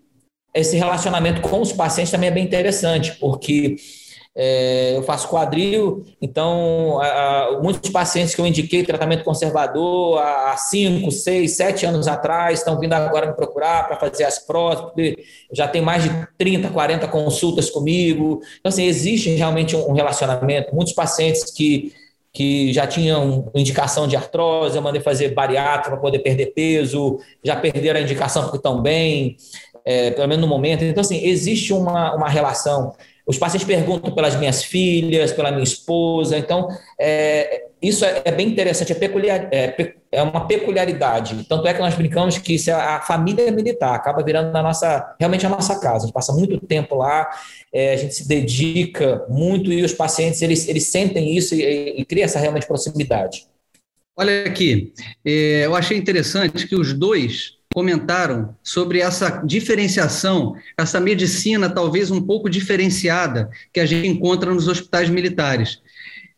esse 0.54 0.76
relacionamento 0.76 1.42
com 1.42 1.60
os 1.60 1.72
pacientes 1.72 2.10
também 2.10 2.30
é 2.30 2.32
bem 2.32 2.44
interessante, 2.44 3.12
porque 3.20 3.76
é, 4.36 4.96
eu 4.96 5.02
faço 5.04 5.28
quadril, 5.28 6.04
então 6.20 7.00
a, 7.00 7.06
a, 7.06 7.60
muitos 7.62 7.88
pacientes 7.90 8.34
que 8.34 8.40
eu 8.40 8.46
indiquei 8.46 8.82
tratamento 8.82 9.22
conservador 9.22 10.18
há 10.18 10.56
5, 10.56 11.08
6, 11.08 11.52
7 11.52 11.86
anos 11.86 12.08
atrás 12.08 12.58
estão 12.58 12.78
vindo 12.80 12.94
agora 12.94 13.28
me 13.28 13.32
procurar 13.34 13.86
para 13.86 13.96
fazer 13.96 14.24
as 14.24 14.40
próteses, 14.40 15.14
já 15.52 15.68
tem 15.68 15.80
mais 15.80 16.02
de 16.02 16.10
30, 16.36 16.68
40 16.70 17.06
consultas 17.06 17.70
comigo. 17.70 18.40
Então, 18.58 18.70
assim, 18.70 18.84
existe 18.84 19.30
realmente 19.30 19.76
um 19.76 19.92
relacionamento. 19.92 20.74
Muitos 20.74 20.94
pacientes 20.94 21.52
que, 21.52 21.92
que 22.32 22.72
já 22.72 22.88
tinham 22.88 23.52
indicação 23.54 24.08
de 24.08 24.16
artrose, 24.16 24.76
eu 24.76 24.82
mandei 24.82 25.00
fazer 25.00 25.28
bariátrica 25.28 25.90
para 25.90 26.00
poder 26.00 26.18
perder 26.18 26.46
peso, 26.46 27.20
já 27.44 27.54
perderam 27.54 28.00
a 28.00 28.02
indicação 28.02 28.42
porque 28.42 28.56
estão 28.56 28.82
bem, 28.82 29.36
é, 29.84 30.10
pelo 30.10 30.26
menos 30.26 30.44
no 30.44 30.48
momento. 30.48 30.82
Então, 30.82 31.02
assim, 31.02 31.24
existe 31.24 31.72
uma, 31.72 32.16
uma 32.16 32.28
relação 32.28 32.94
os 33.26 33.38
pacientes 33.38 33.66
perguntam 33.66 34.14
pelas 34.14 34.36
minhas 34.36 34.62
filhas, 34.62 35.32
pela 35.32 35.50
minha 35.50 35.64
esposa. 35.64 36.36
Então, 36.36 36.68
é, 36.98 37.64
isso 37.80 38.04
é, 38.04 38.22
é, 38.24 38.32
bem 38.32 38.48
interessante, 38.48 38.92
é, 38.92 38.94
peculiar, 38.94 39.48
é, 39.50 39.94
é, 40.12 40.22
uma 40.22 40.46
peculiaridade. 40.46 41.44
Tanto 41.48 41.66
é 41.66 41.72
que 41.72 41.80
nós 41.80 41.94
brincamos 41.94 42.36
que 42.38 42.58
se 42.58 42.70
a, 42.70 42.96
a, 42.96 43.00
família 43.00 43.50
militar 43.50 43.94
acaba 43.94 44.22
virando 44.22 44.54
a 44.54 44.62
nossa, 44.62 45.16
realmente 45.18 45.46
a 45.46 45.48
nossa 45.48 45.78
casa. 45.80 45.96
A 45.96 46.06
gente 46.06 46.12
passa 46.12 46.32
muito 46.32 46.58
tempo 46.60 46.96
lá, 46.96 47.30
é, 47.72 47.94
a 47.94 47.96
gente 47.96 48.14
se 48.14 48.28
dedica 48.28 49.24
muito 49.28 49.72
e 49.72 49.82
os 49.82 49.92
pacientes 49.92 50.42
eles, 50.42 50.68
eles 50.68 50.86
sentem 50.88 51.36
isso 51.36 51.54
e, 51.54 52.00
e 52.00 52.04
cria 52.04 52.24
essa 52.24 52.38
realmente 52.38 52.66
proximidade. 52.66 53.46
Olha 54.16 54.44
aqui, 54.44 54.92
é, 55.24 55.64
eu 55.64 55.74
achei 55.74 55.96
interessante 55.96 56.68
que 56.68 56.76
os 56.76 56.92
dois 56.92 57.54
comentaram 57.74 58.54
sobre 58.62 59.00
essa 59.00 59.42
diferenciação, 59.44 60.54
essa 60.78 61.00
medicina 61.00 61.68
talvez 61.68 62.08
um 62.08 62.22
pouco 62.22 62.48
diferenciada 62.48 63.50
que 63.72 63.80
a 63.80 63.84
gente 63.84 64.06
encontra 64.06 64.54
nos 64.54 64.68
hospitais 64.68 65.10
militares. 65.10 65.82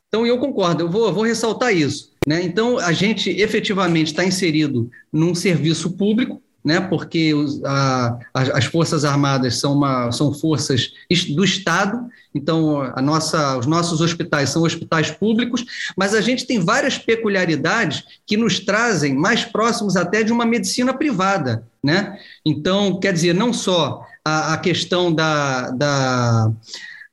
Então, 0.08 0.26
eu 0.26 0.38
concordo, 0.38 0.84
eu 0.84 0.90
vou, 0.90 1.12
vou 1.12 1.24
ressaltar 1.24 1.76
isso. 1.76 2.10
Né? 2.26 2.42
Então, 2.42 2.78
a 2.78 2.90
gente 2.90 3.28
efetivamente 3.28 4.08
está 4.08 4.24
inserido 4.24 4.90
num 5.12 5.34
serviço 5.34 5.94
público, 5.94 6.42
né, 6.66 6.80
porque 6.80 7.32
os, 7.32 7.62
a, 7.64 8.18
as 8.34 8.64
Forças 8.64 9.04
Armadas 9.04 9.60
são, 9.60 9.74
uma, 9.74 10.10
são 10.10 10.34
forças 10.34 10.90
do 11.30 11.44
Estado, 11.44 12.08
então 12.34 12.82
a 12.82 13.00
nossa, 13.00 13.56
os 13.56 13.66
nossos 13.66 14.00
hospitais 14.00 14.50
são 14.50 14.64
hospitais 14.64 15.12
públicos, 15.12 15.64
mas 15.96 16.12
a 16.12 16.20
gente 16.20 16.44
tem 16.44 16.58
várias 16.58 16.98
peculiaridades 16.98 18.02
que 18.26 18.36
nos 18.36 18.58
trazem 18.58 19.14
mais 19.14 19.44
próximos 19.44 19.96
até 19.96 20.24
de 20.24 20.32
uma 20.32 20.44
medicina 20.44 20.92
privada. 20.92 21.64
Né? 21.80 22.18
Então, 22.44 22.98
quer 22.98 23.12
dizer, 23.12 23.32
não 23.32 23.52
só 23.52 24.04
a, 24.24 24.54
a 24.54 24.56
questão 24.58 25.14
da, 25.14 25.70
da 25.70 26.50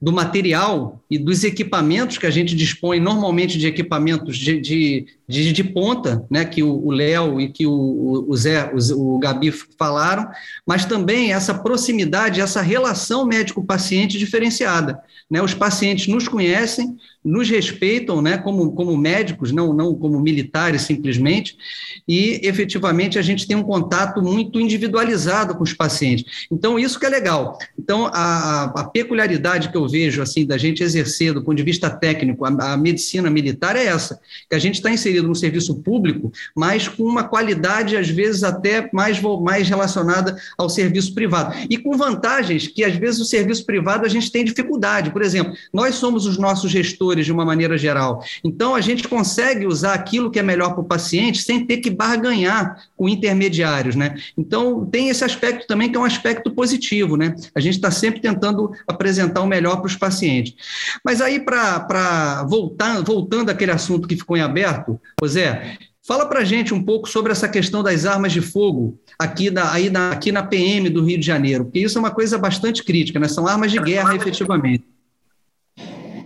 do 0.04 0.12
material 0.12 1.02
e 1.10 1.18
dos 1.18 1.46
equipamentos 1.46 2.18
que 2.18 2.26
a 2.26 2.30
gente 2.30 2.54
dispõe, 2.54 3.00
normalmente 3.00 3.58
de 3.58 3.68
equipamentos 3.68 4.36
de, 4.36 4.60
de, 4.60 5.06
de, 5.34 5.52
de 5.52 5.64
ponta, 5.64 6.26
né, 6.30 6.46
que 6.46 6.62
o 6.62 6.92
Léo 6.92 7.42
e 7.42 7.50
que 7.50 7.66
o, 7.66 8.26
o 8.28 8.38
Zé, 8.38 8.72
o, 8.72 9.16
o 9.16 9.20
Gabi 9.20 9.52
falaram, 9.52 10.30
mas 10.66 10.86
também 10.86 11.34
essa 11.34 11.54
proximidade, 11.54 12.40
essa 12.40 12.62
relação 12.62 13.26
médico-paciente 13.26 14.20
diferenciada. 14.20 15.00
Né? 15.30 15.42
Os 15.42 15.54
pacientes 15.54 16.08
nos 16.08 16.28
conhecem, 16.28 16.96
nos 17.24 17.50
respeitam 17.50 18.22
né, 18.22 18.38
como, 18.38 18.74
como 18.74 18.96
médicos, 18.96 19.52
não, 19.52 19.74
não 19.74 19.96
como 19.96 20.20
militares 20.20 20.84
simplesmente, 20.84 21.58
e 22.08 22.40
efetivamente 22.44 23.18
a 23.18 23.22
gente 23.22 23.48
tem 23.48 23.56
um 23.56 23.64
contato 23.64 24.22
muito 24.22 24.60
individualizado 24.60 25.56
com 25.56 25.64
os 25.64 25.74
pacientes. 25.74 26.46
Então, 26.52 26.78
isso 26.78 27.00
que 27.00 27.06
é 27.06 27.10
legal. 27.10 27.58
Então, 27.80 28.08
a, 28.14 28.66
a 28.66 28.84
peculiaridade 28.84 29.70
que 29.70 29.78
eu 29.78 29.88
vejo 29.88 30.22
assim 30.22 30.46
da 30.46 30.58
gente 30.58 30.84
exercer, 30.84 31.34
do 31.34 31.44
ponto 31.44 31.56
de 31.56 31.64
vista 31.64 31.90
técnico, 31.90 32.46
a, 32.46 32.74
a 32.74 32.78
medicina 32.78 33.30
militar 33.30 33.76
é 33.76 33.86
essa, 33.86 34.20
que 34.50 34.56
a 34.56 34.60
gente 34.60 34.76
está 34.76 34.92
inserido 34.92 35.23
no 35.28 35.36
serviço 35.36 35.76
público, 35.76 36.32
mas 36.56 36.88
com 36.88 37.04
uma 37.04 37.24
qualidade, 37.24 37.98
às 37.98 38.10
vezes, 38.10 38.44
até 38.44 38.90
mais, 38.94 39.22
mais 39.42 39.68
relacionada 39.68 40.36
ao 40.58 40.70
serviço 40.70 41.14
privado. 41.14 41.56
E 41.70 41.78
com 41.78 41.98
vantagens 41.98 42.68
que, 42.68 42.84
às 42.84 42.96
vezes, 42.96 43.20
o 43.20 43.26
serviço 43.26 43.66
privado 43.66 44.06
a 44.06 44.10
gente 44.10 44.32
tem 44.32 44.46
dificuldade. 44.46 45.12
Por 45.12 45.22
exemplo, 45.22 45.54
nós 45.72 45.96
somos 45.96 46.26
os 46.26 46.38
nossos 46.38 46.72
gestores 46.72 47.26
de 47.26 47.32
uma 47.32 47.46
maneira 47.46 47.78
geral. 47.78 48.24
Então, 48.44 48.76
a 48.76 48.82
gente 48.82 49.08
consegue 49.08 49.66
usar 49.66 49.94
aquilo 49.94 50.32
que 50.32 50.40
é 50.40 50.44
melhor 50.44 50.74
para 50.74 50.82
o 50.82 50.86
paciente 50.86 51.42
sem 51.42 51.66
ter 51.66 51.78
que 51.78 51.90
barganhar 51.90 52.88
com 52.96 53.10
intermediários, 53.10 53.96
né? 53.96 54.16
Então, 54.38 54.86
tem 54.86 55.10
esse 55.10 55.24
aspecto 55.24 55.68
também 55.68 55.90
que 55.90 55.98
é 55.98 56.00
um 56.00 56.06
aspecto 56.06 56.52
positivo, 56.52 57.18
né? 57.18 57.36
A 57.56 57.60
gente 57.60 57.76
está 57.76 57.92
sempre 57.92 58.22
tentando 58.22 58.72
apresentar 58.88 59.42
o 59.42 59.48
melhor 59.48 59.78
para 59.78 59.88
os 59.88 59.96
pacientes. 59.96 60.56
Mas 61.04 61.22
aí, 61.22 61.40
para 61.40 62.46
voltar, 62.48 63.02
voltando 63.04 63.50
àquele 63.50 63.72
assunto 63.72 64.08
que 64.08 64.16
ficou 64.16 64.38
em 64.38 64.42
aberto, 64.42 65.00
José, 65.22 65.78
Fala 66.06 66.26
para 66.26 66.44
gente 66.44 66.74
um 66.74 66.84
pouco 66.84 67.08
sobre 67.08 67.32
essa 67.32 67.48
questão 67.48 67.82
das 67.82 68.06
armas 68.06 68.34
de 68.34 68.42
fogo 68.42 69.00
aqui, 69.18 69.50
da, 69.50 69.72
aí 69.72 69.90
na, 69.90 70.12
aqui 70.12 70.34
na 70.34 70.44
PM 70.44 70.90
do 70.90 71.02
Rio 71.02 71.18
de 71.18 71.26
Janeiro, 71.26 71.64
porque 71.64 71.80
isso 71.80 71.98
é 71.98 72.02
uma 72.02 72.12
coisa 72.12 72.38
bastante 72.38 72.84
crítica, 72.84 73.18
né? 73.22 73.30
São 73.30 73.48
armas 73.48 73.72
de 73.72 73.80
guerra, 73.80 74.14
efetivamente. 74.14 74.84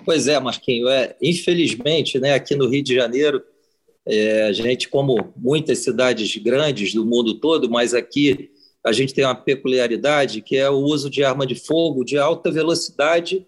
Pois 0.03 0.27
é, 0.27 0.39
Marquinho. 0.39 0.87
É, 0.87 1.15
infelizmente, 1.21 2.19
né, 2.19 2.33
aqui 2.33 2.55
no 2.55 2.67
Rio 2.67 2.81
de 2.81 2.95
Janeiro, 2.95 3.39
é, 4.03 4.47
a 4.47 4.51
gente, 4.51 4.89
como 4.89 5.31
muitas 5.37 5.79
cidades 5.79 6.35
grandes 6.37 6.91
do 6.95 7.05
mundo 7.05 7.35
todo, 7.35 7.69
mas 7.69 7.93
aqui 7.93 8.49
a 8.83 8.91
gente 8.91 9.13
tem 9.13 9.25
uma 9.25 9.35
peculiaridade 9.35 10.41
que 10.41 10.57
é 10.57 10.67
o 10.67 10.77
uso 10.77 11.07
de 11.07 11.23
arma 11.23 11.45
de 11.45 11.53
fogo 11.53 12.03
de 12.03 12.17
alta 12.17 12.49
velocidade, 12.49 13.45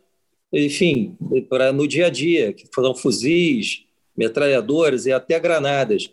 enfim, 0.54 1.18
para 1.50 1.74
no 1.74 1.88
dia 1.88 2.06
a 2.06 2.10
dia, 2.12 2.54
que 2.54 2.68
foram 2.72 2.94
fuzis, 2.94 3.89
metralhadoras 4.20 5.06
e 5.06 5.14
até 5.14 5.40
granadas. 5.40 6.12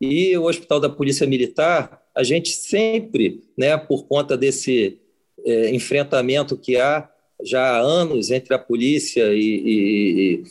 E 0.00 0.36
o 0.38 0.44
Hospital 0.44 0.78
da 0.78 0.88
Polícia 0.88 1.26
Militar, 1.26 2.00
a 2.14 2.22
gente 2.22 2.50
sempre, 2.50 3.42
né, 3.58 3.76
por 3.76 4.06
conta 4.06 4.36
desse 4.36 4.98
é, 5.44 5.74
enfrentamento 5.74 6.56
que 6.56 6.76
há 6.76 7.08
já 7.44 7.60
há 7.60 7.80
anos 7.80 8.30
entre 8.30 8.54
a 8.54 8.58
polícia 8.58 9.34
e, 9.34 10.44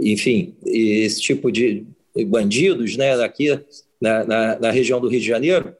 e 0.00 0.12
enfim, 0.12 0.54
e 0.64 1.04
esse 1.04 1.20
tipo 1.20 1.52
de 1.52 1.84
bandidos, 2.26 2.96
né, 2.96 3.12
aqui 3.22 3.60
na, 4.00 4.24
na, 4.24 4.58
na, 4.58 4.70
região 4.70 4.98
do 4.98 5.08
Rio 5.08 5.20
de 5.20 5.26
Janeiro, 5.26 5.76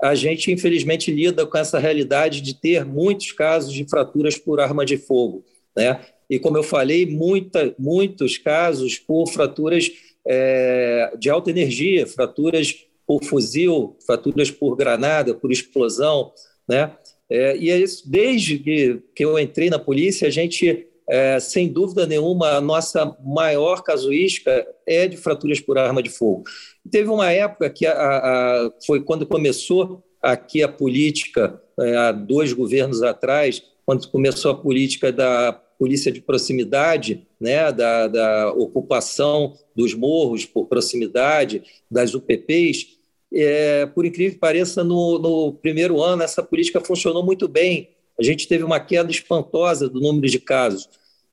a 0.00 0.14
gente 0.14 0.50
infelizmente 0.50 1.12
lida 1.12 1.44
com 1.44 1.58
essa 1.58 1.78
realidade 1.78 2.40
de 2.40 2.54
ter 2.54 2.86
muitos 2.86 3.32
casos 3.32 3.74
de 3.74 3.84
fraturas 3.84 4.38
por 4.38 4.58
arma 4.58 4.86
de 4.86 4.96
fogo, 4.96 5.44
né? 5.76 6.00
E 6.28 6.38
como 6.38 6.56
eu 6.56 6.62
falei, 6.62 7.06
muita, 7.06 7.74
muitos 7.78 8.36
casos 8.38 8.98
por 8.98 9.28
fraturas 9.28 9.90
é, 10.26 11.12
de 11.18 11.30
alta 11.30 11.50
energia, 11.50 12.06
fraturas 12.06 12.74
por 13.06 13.22
fuzil, 13.22 13.96
fraturas 14.04 14.50
por 14.50 14.74
granada, 14.76 15.34
por 15.34 15.52
explosão, 15.52 16.32
né? 16.68 16.92
É, 17.30 17.56
e 17.56 17.70
é 17.70 17.78
isso, 17.78 18.08
desde 18.08 18.58
que, 18.58 19.02
que 19.14 19.24
eu 19.24 19.38
entrei 19.38 19.68
na 19.68 19.78
polícia, 19.78 20.28
a 20.28 20.30
gente, 20.30 20.86
é, 21.08 21.40
sem 21.40 21.68
dúvida 21.68 22.06
nenhuma, 22.06 22.50
a 22.50 22.60
nossa 22.60 23.16
maior 23.24 23.82
casuística 23.82 24.66
é 24.86 25.08
de 25.08 25.16
fraturas 25.16 25.60
por 25.60 25.76
arma 25.76 26.02
de 26.02 26.10
fogo. 26.10 26.44
Teve 26.90 27.08
uma 27.08 27.30
época 27.32 27.68
que 27.70 27.84
a, 27.84 27.92
a, 27.92 28.70
foi 28.84 29.02
quando 29.02 29.26
começou 29.26 30.04
aqui 30.22 30.62
a 30.62 30.68
política, 30.68 31.60
é, 31.80 31.96
há 31.96 32.12
dois 32.12 32.52
governos 32.52 33.02
atrás, 33.02 33.62
quando 33.84 34.08
começou 34.08 34.52
a 34.52 34.56
política 34.56 35.12
da 35.12 35.60
polícia 35.78 36.10
de 36.10 36.20
proximidade, 36.20 37.26
né, 37.40 37.70
da, 37.72 38.08
da 38.08 38.52
ocupação 38.52 39.54
dos 39.74 39.94
morros 39.94 40.44
por 40.44 40.66
proximidade, 40.66 41.62
das 41.90 42.14
UPPs, 42.14 42.96
é, 43.32 43.86
por 43.86 44.06
incrível 44.06 44.34
que 44.34 44.38
pareça, 44.38 44.82
no, 44.82 45.18
no, 45.18 45.52
primeiro 45.54 46.02
ano 46.02 46.22
essa 46.22 46.42
política 46.42 46.80
funcionou 46.80 47.24
muito 47.24 47.48
bem. 47.48 47.90
A 48.18 48.22
gente 48.22 48.48
teve 48.48 48.64
uma 48.64 48.80
queda 48.80 49.10
espantosa 49.10 49.88
do 49.88 50.00
número 50.00 50.26
de 50.26 50.38
casos. 50.38 50.88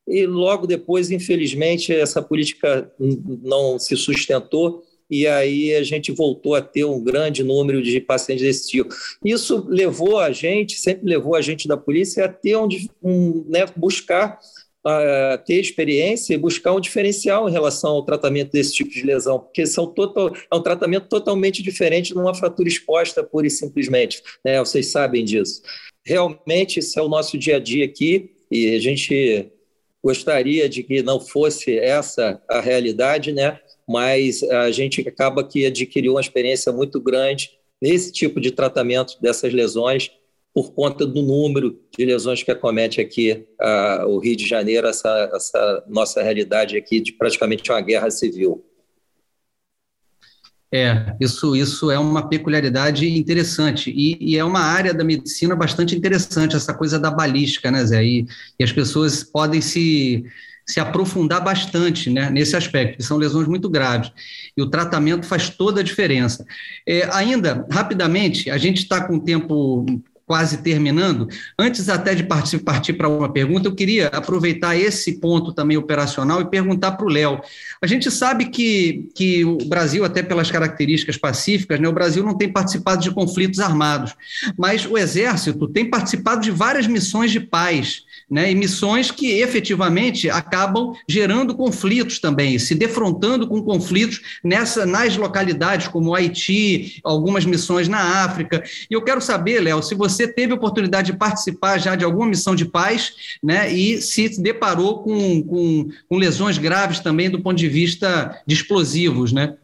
E 0.06 0.26
logo 0.26 0.68
depois, 0.68 1.12
infelizmente, 1.12 1.94
essa 1.94 2.22
política 2.22 2.92
não 3.00 3.80
se 3.80 3.96
sustentou 3.96 4.84
e 5.10 5.28
aí 5.28 5.76
a 5.76 5.84
gente 5.84 6.12
voltou 6.12 6.56
a 6.56 6.62
ter 6.62 6.84
um 6.86 7.04
grande 7.04 7.44
número 7.44 7.82
de 7.82 8.00
pacientes 8.00 8.44
desse 8.44 8.70
tipo. 8.70 8.94
Isso 9.24 9.66
levou 9.68 10.20
a 10.20 10.32
gente, 10.32 10.80
sempre 10.80 11.08
levou 11.08 11.36
a 11.36 11.42
gente 11.42 11.68
da 11.68 11.78
polícia 11.78 12.26
a 12.26 12.30
ter 12.30 12.58
um, 12.58 12.68
um 13.04 13.46
né, 13.48 13.66
buscar 13.76 14.40
ter 15.46 15.60
experiência 15.60 16.34
e 16.34 16.38
buscar 16.38 16.74
um 16.74 16.80
diferencial 16.80 17.48
em 17.48 17.52
relação 17.52 17.92
ao 17.92 18.04
tratamento 18.04 18.52
desse 18.52 18.74
tipo 18.74 18.92
de 18.92 19.04
lesão, 19.04 19.40
porque 19.40 19.66
são 19.66 19.88
total, 19.88 20.34
é 20.52 20.56
um 20.56 20.62
tratamento 20.62 21.08
totalmente 21.08 21.64
diferente 21.64 22.14
numa 22.14 22.36
fratura 22.36 22.68
exposta, 22.68 23.24
pura 23.24 23.48
e 23.48 23.50
simplesmente. 23.50 24.22
Né? 24.44 24.60
Vocês 24.60 24.88
sabem 24.88 25.24
disso. 25.24 25.62
Realmente, 26.06 26.80
isso 26.80 27.00
é 27.00 27.02
o 27.02 27.08
nosso 27.08 27.38
dia 27.38 27.56
a 27.56 27.60
dia 27.60 27.86
aqui 27.86 28.32
e 28.52 28.76
a 28.76 28.80
gente 28.80 29.50
gostaria 30.04 30.68
de 30.68 30.84
que 30.84 31.02
não 31.02 31.20
fosse 31.20 31.80
essa 31.80 32.42
a 32.50 32.60
realidade, 32.60 33.32
né? 33.32 33.58
Mas 33.88 34.44
a 34.44 34.72
gente 34.72 35.08
acaba 35.08 35.44
que 35.44 35.66
adquiriu 35.66 36.14
uma 36.14 36.22
experiência 36.22 36.72
muito 36.72 37.00
grande 37.00 37.52
nesse 37.82 38.12
tipo 38.12 38.40
de 38.40 38.52
tratamento 38.52 39.18
dessas 39.22 39.54
lesões 39.54 40.12
por 40.54 40.72
conta 40.74 41.06
do 41.06 41.22
número 41.22 41.80
de 41.98 42.06
lesões 42.06 42.44
que 42.44 42.52
acomete 42.52 43.02
aqui 43.02 43.46
uh, 43.60 44.06
o 44.08 44.20
Rio 44.20 44.36
de 44.36 44.48
Janeiro, 44.48 44.88
essa, 44.88 45.32
essa 45.34 45.84
nossa 45.88 46.22
realidade 46.22 46.78
aqui 46.78 47.00
de 47.00 47.12
praticamente 47.14 47.72
uma 47.72 47.82
guerra 47.82 48.12
civil. 48.12 48.64
É, 50.72 51.16
isso, 51.20 51.56
isso 51.56 51.92
é 51.92 52.00
uma 52.00 52.28
peculiaridade 52.28 53.08
interessante 53.08 53.92
e, 53.92 54.18
e, 54.20 54.38
é 54.38 54.44
uma 54.44 54.62
área 54.62 54.92
da 54.92 55.04
medicina 55.04 55.56
bastante 55.56 55.96
interessante, 55.96 56.56
essa 56.56 56.74
coisa 56.74 56.98
da 56.98 57.12
balística, 57.12 57.70
né, 57.70 57.86
Zé? 57.86 58.04
E, 58.04 58.26
e 58.60 58.64
as 58.64 58.72
pessoas 58.72 59.24
podem 59.24 59.62
se, 59.62 60.24
se 60.66 60.80
aprofundar 60.80 61.44
bastante 61.44 62.10
né, 62.10 62.30
nesse 62.30 62.56
aspecto, 62.56 62.98
que 62.98 63.04
são 63.04 63.18
lesões 63.18 63.48
muito 63.48 63.70
graves. 63.70 64.12
E 64.56 64.62
o 64.62 64.70
tratamento 64.70 65.26
faz 65.26 65.50
toda 65.50 65.82
a 65.82 65.84
diferença. 65.84 66.46
É, 66.88 67.08
ainda, 67.12 67.66
rapidamente, 67.70 68.50
a 68.50 68.58
gente 68.58 68.78
está 68.78 69.06
com 69.06 69.20
tempo 69.20 69.86
quase 70.26 70.58
terminando. 70.58 71.28
Antes 71.60 71.90
até 71.90 72.16
de 72.16 72.24
partir 72.24 72.94
para 72.94 73.10
uma 73.10 73.32
pergunta, 73.32 73.68
eu 73.68 73.76
queria 73.76 74.08
aproveitar 74.08 74.76
esse 74.76 75.20
ponto 75.20 75.52
também 75.54 75.78
operacional 75.78 76.42
e 76.42 76.50
perguntar 76.50 76.94
para 76.94 77.06
o 77.06 77.10
Léo. 77.10 77.42
A 77.82 77.88
gente 77.88 78.10
sabe 78.10 78.46
que, 78.46 79.10
que 79.14 79.44
o 79.44 79.58
Brasil, 79.66 80.06
até 80.06 80.24
pelas 80.24 80.50
características 80.50 81.18
pacíficas, 81.18 81.80
né, 81.80 81.88
o 81.88 81.94
Brasil 81.94 82.24
não 82.24 82.38
tem 82.38 82.52
participado 82.52 83.02
de 83.02 83.12
conflitos 83.12 83.60
armados, 83.60 84.16
mas 84.58 84.86
o 84.86 84.98
Exército 84.98 85.68
tem 85.68 85.90
participado 85.90 86.42
de 86.42 86.52
várias 86.52 86.88
missões 86.88 87.32
de 87.32 87.40
paz 87.40 88.04
né, 88.30 88.52
e 88.52 88.56
missões 88.56 89.12
que 89.12 89.40
efetivamente 89.42 90.30
acabam 90.30 90.94
gerando 91.08 91.56
conflitos 91.56 92.20
também, 92.20 92.58
se 92.58 92.76
defrontando 92.76 93.48
com 93.48 93.62
conflitos 93.62 94.22
nessa, 94.44 94.86
nas 94.86 95.16
localidades 95.18 95.88
como 95.88 96.16
Haiti, 96.16 97.00
algumas 97.04 97.46
missões 97.46 97.88
na 97.88 98.24
África. 98.24 98.64
E 98.90 98.94
eu 98.94 99.02
quero 99.02 99.22
saber, 99.22 99.60
Léo, 99.60 99.84
se 99.84 99.96
você 99.96 100.28
teve 100.28 100.54
oportunidade 100.54 101.12
de 101.12 101.18
participar 101.18 101.78
já 101.78 101.96
de 101.96 102.06
alguma 102.06 102.28
missão 102.28 102.56
de 102.56 102.66
paz 102.66 103.14
né, 103.42 103.72
e 103.72 104.02
se 104.02 104.42
deparou 104.42 105.04
com, 105.04 105.44
com, 105.44 105.90
com 106.10 106.18
lesões 106.18 106.58
graves 106.58 107.00
também 107.00 107.30
do 107.30 107.42
ponto 107.42 107.58
de 107.58 107.68
vista 107.68 108.42
de 108.46 108.56
explosivos, 108.56 109.32
né? 109.32 109.56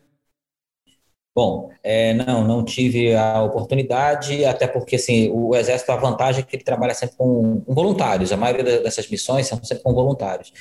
Bom, 1.36 1.70
é, 1.84 2.14
não, 2.14 2.46
não 2.46 2.66
tive 2.66 3.16
a 3.16 3.42
oportunidade, 3.44 4.44
até 4.44 4.68
porque 4.68 4.96
assim, 4.96 5.30
o 5.32 5.56
Exército, 5.56 5.92
a 5.92 5.96
vantagem 5.96 6.42
é 6.42 6.44
que 6.44 6.56
ele 6.56 6.64
trabalha 6.64 6.94
sempre 6.94 7.16
com, 7.16 7.62
com 7.62 7.74
voluntários, 7.74 8.32
a 8.32 8.38
maioria 8.38 8.82
dessas 8.82 9.08
missões 9.10 9.48
são 9.48 9.64
sempre 9.64 9.84
com 9.84 9.94
voluntários. 9.94 10.52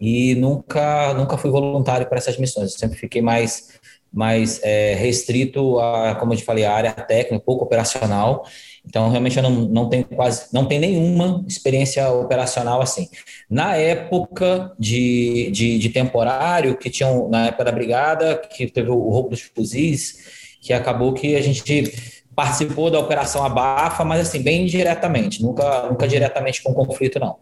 E 0.00 0.34
nunca, 0.34 1.12
nunca 1.14 1.36
fui 1.36 1.50
voluntário 1.50 2.08
para 2.08 2.18
essas 2.18 2.38
missões, 2.38 2.72
eu 2.72 2.78
sempre 2.78 2.98
fiquei 2.98 3.20
mais, 3.20 3.78
mais 4.12 4.60
é, 4.62 4.94
restrito 4.94 5.78
a, 5.78 6.16
como 6.16 6.32
eu 6.32 6.36
te 6.38 6.44
falei, 6.44 6.64
a 6.64 6.72
área 6.72 6.92
técnica, 6.92 7.44
pouco 7.44 7.64
operacional, 7.64 8.44
então, 8.86 9.08
realmente, 9.10 9.36
eu 9.36 9.42
não, 9.42 9.50
não 9.50 9.88
tenho 9.88 10.04
quase, 10.04 10.46
não 10.52 10.66
tenho 10.66 10.82
nenhuma 10.82 11.44
experiência 11.48 12.08
operacional 12.10 12.82
assim. 12.82 13.08
Na 13.48 13.76
época 13.76 14.72
de, 14.78 15.50
de, 15.50 15.78
de 15.78 15.88
temporário, 15.88 16.76
que 16.76 16.90
tinham, 16.90 17.28
na 17.28 17.46
época 17.46 17.64
da 17.64 17.72
brigada, 17.72 18.36
que 18.36 18.66
teve 18.66 18.90
o 18.90 19.08
roubo 19.08 19.30
dos 19.30 19.40
fuzis, 19.40 20.56
que 20.60 20.72
acabou 20.72 21.12
que 21.12 21.34
a 21.34 21.40
gente 21.40 21.92
participou 22.34 22.90
da 22.90 22.98
operação 22.98 23.44
Abafa, 23.44 24.04
mas 24.04 24.20
assim, 24.28 24.42
bem 24.42 24.62
indiretamente, 24.64 25.42
nunca, 25.42 25.88
nunca 25.88 26.06
diretamente 26.06 26.62
com 26.62 26.74
conflito, 26.74 27.18
não. 27.18 27.38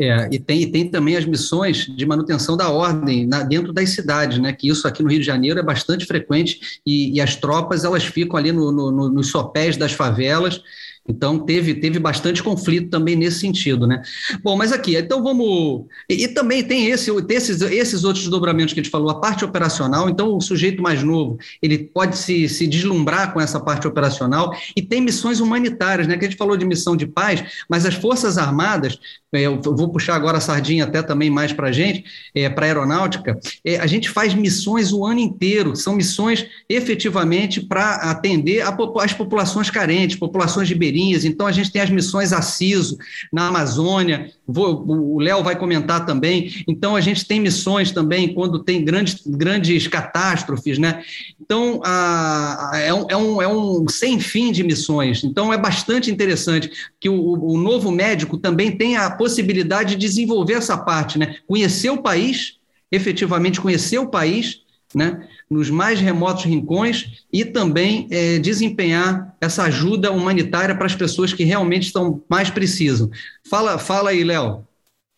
É, 0.00 0.28
e 0.30 0.38
tem, 0.38 0.70
tem 0.70 0.88
também 0.88 1.16
as 1.16 1.24
missões 1.24 1.86
de 1.86 2.06
manutenção 2.06 2.56
da 2.56 2.70
ordem 2.70 3.26
na, 3.26 3.42
dentro 3.42 3.72
das 3.72 3.90
cidades, 3.90 4.38
né? 4.38 4.52
Que 4.52 4.68
isso 4.68 4.86
aqui 4.86 5.02
no 5.02 5.10
Rio 5.10 5.18
de 5.18 5.26
Janeiro 5.26 5.58
é 5.58 5.62
bastante 5.62 6.06
frequente 6.06 6.80
e, 6.86 7.16
e 7.16 7.20
as 7.20 7.34
tropas 7.34 7.84
elas 7.84 8.04
ficam 8.04 8.36
ali 8.36 8.52
no, 8.52 8.70
no, 8.70 8.92
no, 8.92 9.08
nos 9.08 9.28
sopés 9.28 9.76
das 9.76 9.92
favelas 9.92 10.62
então, 11.08 11.38
teve, 11.38 11.74
teve 11.74 11.98
bastante 11.98 12.42
conflito 12.42 12.90
também 12.90 13.16
nesse 13.16 13.40
sentido, 13.40 13.86
né? 13.86 14.02
Bom, 14.42 14.56
mas 14.56 14.72
aqui, 14.72 14.94
então 14.94 15.22
vamos. 15.22 15.86
E, 16.08 16.24
e 16.24 16.28
também 16.28 16.62
tem 16.62 16.90
esse, 16.90 17.10
esses, 17.30 17.62
esses 17.62 18.04
outros 18.04 18.24
desdobramentos 18.24 18.74
que 18.74 18.80
a 18.80 18.82
gente 18.82 18.92
falou, 18.92 19.08
a 19.08 19.18
parte 19.18 19.42
operacional. 19.42 20.10
Então, 20.10 20.36
o 20.36 20.40
sujeito 20.40 20.82
mais 20.82 21.02
novo, 21.02 21.38
ele 21.62 21.78
pode 21.78 22.18
se, 22.18 22.46
se 22.48 22.66
deslumbrar 22.66 23.32
com 23.32 23.40
essa 23.40 23.58
parte 23.58 23.88
operacional. 23.88 24.54
E 24.76 24.82
tem 24.82 25.00
missões 25.00 25.40
humanitárias, 25.40 26.06
né? 26.06 26.18
Que 26.18 26.26
a 26.26 26.28
gente 26.28 26.38
falou 26.38 26.56
de 26.58 26.66
missão 26.66 26.94
de 26.94 27.06
paz, 27.06 27.42
mas 27.70 27.86
as 27.86 27.94
Forças 27.94 28.36
Armadas, 28.36 28.98
é, 29.32 29.42
eu 29.42 29.60
vou 29.62 29.88
puxar 29.88 30.14
agora 30.14 30.36
a 30.36 30.42
sardinha 30.42 30.84
até 30.84 31.02
também 31.02 31.30
mais 31.30 31.52
para 31.52 31.68
a 31.68 31.72
gente, 31.72 32.04
é, 32.34 32.48
para 32.50 32.66
a 32.66 32.68
aeronáutica, 32.68 33.38
é, 33.64 33.78
a 33.78 33.86
gente 33.86 34.10
faz 34.10 34.34
missões 34.34 34.92
o 34.92 35.06
ano 35.06 35.20
inteiro, 35.20 35.74
são 35.74 35.94
missões 35.94 36.46
efetivamente 36.68 37.60
para 37.60 37.94
atender 37.96 38.60
a, 38.60 38.76
as 39.02 39.12
populações 39.12 39.70
carentes, 39.70 40.18
populações 40.18 40.68
então 41.06 41.46
a 41.46 41.52
gente 41.52 41.70
tem 41.70 41.82
as 41.82 41.90
missões 41.90 42.32
ACISO 42.32 42.96
na 43.32 43.48
Amazônia, 43.48 44.30
vou, 44.46 44.84
o 44.86 45.20
Léo 45.20 45.42
vai 45.42 45.56
comentar 45.56 46.04
também. 46.04 46.64
Então 46.66 46.96
a 46.96 47.00
gente 47.00 47.26
tem 47.26 47.40
missões 47.40 47.92
também 47.92 48.34
quando 48.34 48.64
tem 48.64 48.84
grandes, 48.84 49.22
grandes 49.26 49.86
catástrofes, 49.86 50.78
né? 50.78 51.02
Então 51.40 51.80
a, 51.84 52.70
a, 52.72 52.78
é, 52.78 52.92
um, 52.92 53.06
é, 53.08 53.16
um, 53.16 53.42
é 53.42 53.48
um 53.48 53.88
sem 53.88 54.18
fim 54.18 54.50
de 54.50 54.64
missões. 54.64 55.22
Então 55.22 55.52
é 55.52 55.58
bastante 55.58 56.10
interessante 56.10 56.70
que 57.00 57.08
o, 57.08 57.52
o 57.52 57.58
novo 57.58 57.90
médico 57.90 58.38
também 58.38 58.76
tenha 58.76 59.02
a 59.02 59.10
possibilidade 59.10 59.90
de 59.90 59.96
desenvolver 59.96 60.54
essa 60.54 60.76
parte, 60.76 61.18
né? 61.18 61.36
Conhecer 61.46 61.90
o 61.90 62.02
país, 62.02 62.54
efetivamente 62.90 63.60
conhecer 63.60 63.98
o 63.98 64.08
país, 64.08 64.62
né? 64.94 65.26
nos 65.50 65.70
mais 65.70 66.00
remotos 66.00 66.44
rincões 66.44 67.24
e 67.32 67.44
também 67.44 68.06
é, 68.10 68.38
desempenhar 68.38 69.36
essa 69.40 69.64
ajuda 69.64 70.10
humanitária 70.10 70.74
para 70.74 70.86
as 70.86 70.94
pessoas 70.94 71.32
que 71.32 71.44
realmente 71.44 71.86
estão 71.86 72.22
mais 72.28 72.50
precisam. 72.50 73.10
Fala, 73.48 73.78
fala 73.78 74.10
aí, 74.10 74.24
Léo. 74.24 74.66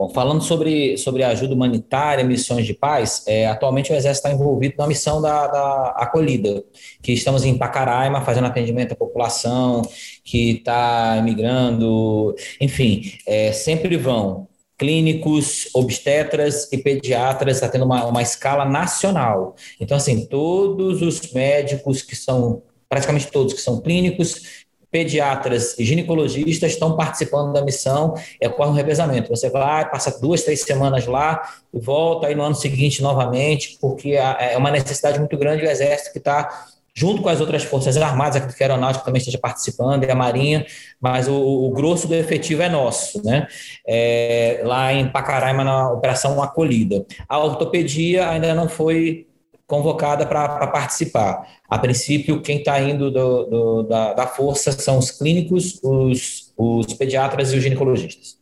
Bom, 0.01 0.09
falando 0.09 0.43
sobre, 0.43 0.97
sobre 0.97 1.23
ajuda 1.23 1.53
humanitária, 1.53 2.25
missões 2.25 2.65
de 2.65 2.73
paz, 2.73 3.23
é, 3.27 3.47
atualmente 3.47 3.93
o 3.93 3.95
Exército 3.95 4.27
está 4.27 4.35
envolvido 4.35 4.77
na 4.79 4.87
missão 4.87 5.21
da, 5.21 5.47
da 5.47 5.89
acolhida, 5.91 6.65
que 7.03 7.13
estamos 7.13 7.45
em 7.45 7.59
Pacaraima 7.59 8.23
fazendo 8.23 8.47
atendimento 8.47 8.93
à 8.93 8.97
população 8.97 9.83
que 10.25 10.53
está 10.53 11.19
imigrando, 11.19 12.35
enfim, 12.59 13.13
é, 13.27 13.53
sempre 13.53 13.99
vão 13.99 14.49
clínicos, 14.81 15.69
obstetras 15.75 16.67
e 16.73 16.79
pediatras, 16.79 17.57
está 17.57 17.69
tendo 17.69 17.85
uma, 17.85 18.07
uma 18.07 18.23
escala 18.23 18.65
nacional. 18.65 19.55
Então, 19.79 19.95
assim, 19.95 20.25
todos 20.25 21.03
os 21.03 21.31
médicos 21.33 22.01
que 22.01 22.17
são, 22.17 22.63
praticamente 22.89 23.27
todos 23.27 23.53
que 23.53 23.61
são 23.61 23.79
clínicos, 23.79 24.65
pediatras 24.91 25.79
e 25.79 25.85
ginecologistas 25.85 26.73
estão 26.73 26.97
participando 26.97 27.53
da 27.53 27.63
missão, 27.63 28.15
é 28.41 28.49
ocorre 28.49 28.71
um 28.71 28.73
revezamento. 28.75 29.29
Você 29.29 29.51
vai, 29.51 29.89
passa 29.89 30.19
duas, 30.19 30.43
três 30.45 30.63
semanas 30.63 31.07
lá 31.07 31.43
volta 31.71 32.29
aí 32.29 32.35
no 32.35 32.43
ano 32.43 32.55
seguinte 32.55 33.03
novamente, 33.03 33.77
porque 33.83 34.13
é 34.13 34.57
uma 34.57 34.71
necessidade 34.71 35.19
muito 35.19 35.37
grande 35.37 35.63
do 35.63 35.71
Exército 35.71 36.13
que 36.13 36.19
está 36.19 36.69
junto 36.95 37.23
com 37.23 37.29
as 37.29 37.41
outras 37.41 37.63
forças 37.63 37.97
armadas, 37.97 38.55
que 38.55 38.63
a 38.63 38.67
aeronáutica 38.67 39.05
também 39.05 39.19
esteja 39.19 39.39
participando, 39.39 40.05
e 40.05 40.11
a 40.11 40.15
marinha, 40.15 40.67
mas 41.01 41.29
o, 41.29 41.35
o 41.35 41.71
grosso 41.71 42.09
do 42.09 42.15
efetivo 42.15 42.63
é 42.63 42.69
nosso, 42.69 43.25
né? 43.25 43.47
É, 43.87 44.61
lá 44.65 44.93
em 44.93 45.09
Pacaraima, 45.09 45.65
na 45.65 45.91
operação 45.93 46.43
acolhida. 46.43 47.05
A 47.29 47.39
ortopedia 47.39 48.29
ainda 48.29 48.55
não 48.55 48.69
foi 48.69 49.27
convocada 49.71 50.27
para 50.27 50.67
participar. 50.67 51.47
A 51.69 51.79
princípio, 51.79 52.43
quem 52.43 52.59
está 52.59 52.81
indo 52.81 53.09
do, 53.09 53.45
do, 53.45 53.83
da, 53.85 54.13
da, 54.15 54.27
força 54.27 54.73
são 54.73 54.99
os 54.99 55.13
clínicos, 55.13 55.79
os, 55.85 56.53
os 56.57 56.93
pediatras 56.95 57.53
e 57.53 57.57
os 57.57 57.63
ginecologistas. 57.63 58.37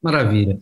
Maravilha. 0.00 0.56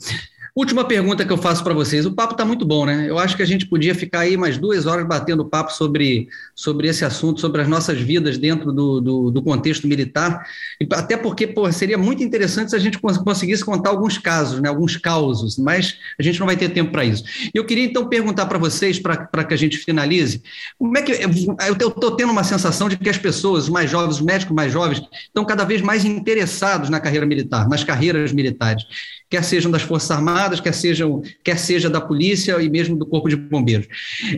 Última 0.58 0.84
pergunta 0.84 1.24
que 1.24 1.32
eu 1.32 1.36
faço 1.36 1.62
para 1.62 1.72
vocês. 1.72 2.04
O 2.04 2.10
papo 2.10 2.32
está 2.32 2.44
muito 2.44 2.66
bom, 2.66 2.84
né? 2.84 3.08
Eu 3.08 3.16
acho 3.16 3.36
que 3.36 3.42
a 3.44 3.46
gente 3.46 3.64
podia 3.64 3.94
ficar 3.94 4.22
aí 4.22 4.36
mais 4.36 4.58
duas 4.58 4.86
horas 4.86 5.06
batendo 5.06 5.44
papo 5.44 5.72
sobre, 5.72 6.26
sobre 6.52 6.88
esse 6.88 7.04
assunto, 7.04 7.40
sobre 7.40 7.62
as 7.62 7.68
nossas 7.68 8.00
vidas 8.00 8.36
dentro 8.36 8.72
do, 8.72 9.00
do, 9.00 9.30
do 9.30 9.40
contexto 9.40 9.86
militar. 9.86 10.44
Até 10.90 11.16
porque 11.16 11.46
pô, 11.46 11.70
seria 11.70 11.96
muito 11.96 12.24
interessante 12.24 12.70
se 12.70 12.76
a 12.76 12.78
gente 12.80 12.98
conseguisse 12.98 13.64
contar 13.64 13.90
alguns 13.90 14.18
casos, 14.18 14.60
né? 14.60 14.68
alguns 14.68 14.96
causos, 14.96 15.56
mas 15.58 15.96
a 16.18 16.24
gente 16.24 16.40
não 16.40 16.46
vai 16.48 16.56
ter 16.56 16.70
tempo 16.70 16.90
para 16.90 17.04
isso. 17.04 17.22
Eu 17.54 17.64
queria 17.64 17.84
então 17.84 18.08
perguntar 18.08 18.46
para 18.46 18.58
vocês, 18.58 18.98
para 18.98 19.44
que 19.44 19.54
a 19.54 19.56
gente 19.56 19.78
finalize, 19.78 20.42
como 20.76 20.98
é 20.98 21.02
que. 21.02 21.12
Eu 21.12 21.88
estou 21.88 22.16
tendo 22.16 22.32
uma 22.32 22.42
sensação 22.42 22.88
de 22.88 22.96
que 22.96 23.08
as 23.08 23.16
pessoas, 23.16 23.64
os 23.64 23.70
mais 23.70 23.88
jovens, 23.88 24.16
os 24.16 24.20
médicos 24.20 24.56
mais 24.56 24.72
jovens, 24.72 25.00
estão 25.24 25.44
cada 25.44 25.64
vez 25.64 25.80
mais 25.80 26.04
interessados 26.04 26.90
na 26.90 26.98
carreira 26.98 27.24
militar, 27.24 27.68
nas 27.68 27.84
carreiras 27.84 28.32
militares 28.32 28.82
quer 29.30 29.44
sejam 29.44 29.70
das 29.70 29.82
Forças 29.82 30.10
Armadas, 30.10 30.47
quer, 30.60 30.72
sejam, 30.72 31.22
quer 31.44 31.58
seja 31.58 31.88
da 31.88 32.00
polícia 32.00 32.60
e 32.60 32.68
mesmo 32.68 32.96
do 32.96 33.06
Corpo 33.06 33.28
de 33.28 33.36
Bombeiros. 33.36 33.86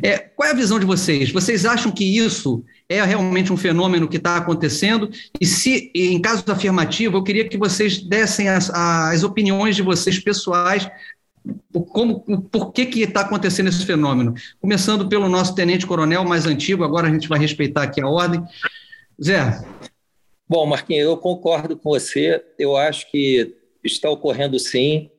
É, 0.02 0.18
qual 0.18 0.48
é 0.48 0.52
a 0.52 0.56
visão 0.56 0.78
de 0.78 0.86
vocês? 0.86 1.30
Vocês 1.30 1.64
acham 1.64 1.90
que 1.90 2.04
isso 2.04 2.64
é 2.88 3.02
realmente 3.02 3.52
um 3.52 3.56
fenômeno 3.56 4.08
que 4.08 4.16
está 4.16 4.36
acontecendo? 4.36 5.10
E 5.40 5.46
se, 5.46 5.90
em 5.94 6.20
caso 6.20 6.44
afirmativo, 6.48 7.16
eu 7.16 7.22
queria 7.22 7.48
que 7.48 7.56
vocês 7.56 8.02
dessem 8.02 8.48
as, 8.48 8.70
as 8.70 9.22
opiniões 9.22 9.76
de 9.76 9.82
vocês 9.82 10.18
pessoais 10.18 10.90
como, 11.90 12.20
por 12.50 12.72
que 12.72 12.86
que 12.86 13.02
está 13.02 13.22
acontecendo 13.22 13.68
esse 13.68 13.84
fenômeno? 13.84 14.34
Começando 14.60 15.08
pelo 15.08 15.28
nosso 15.28 15.54
tenente-coronel 15.54 16.24
mais 16.24 16.46
antigo, 16.46 16.84
agora 16.84 17.08
a 17.08 17.10
gente 17.10 17.28
vai 17.28 17.38
respeitar 17.38 17.84
aqui 17.84 18.00
a 18.00 18.08
ordem. 18.08 18.42
Zé. 19.22 19.62
Bom, 20.48 20.66
Marquinhos, 20.66 21.04
eu 21.04 21.16
concordo 21.16 21.76
com 21.76 21.90
você. 21.90 22.44
Eu 22.58 22.76
acho 22.76 23.10
que 23.10 23.54
está 23.84 24.10
ocorrendo 24.10 24.58
sim. 24.58 25.10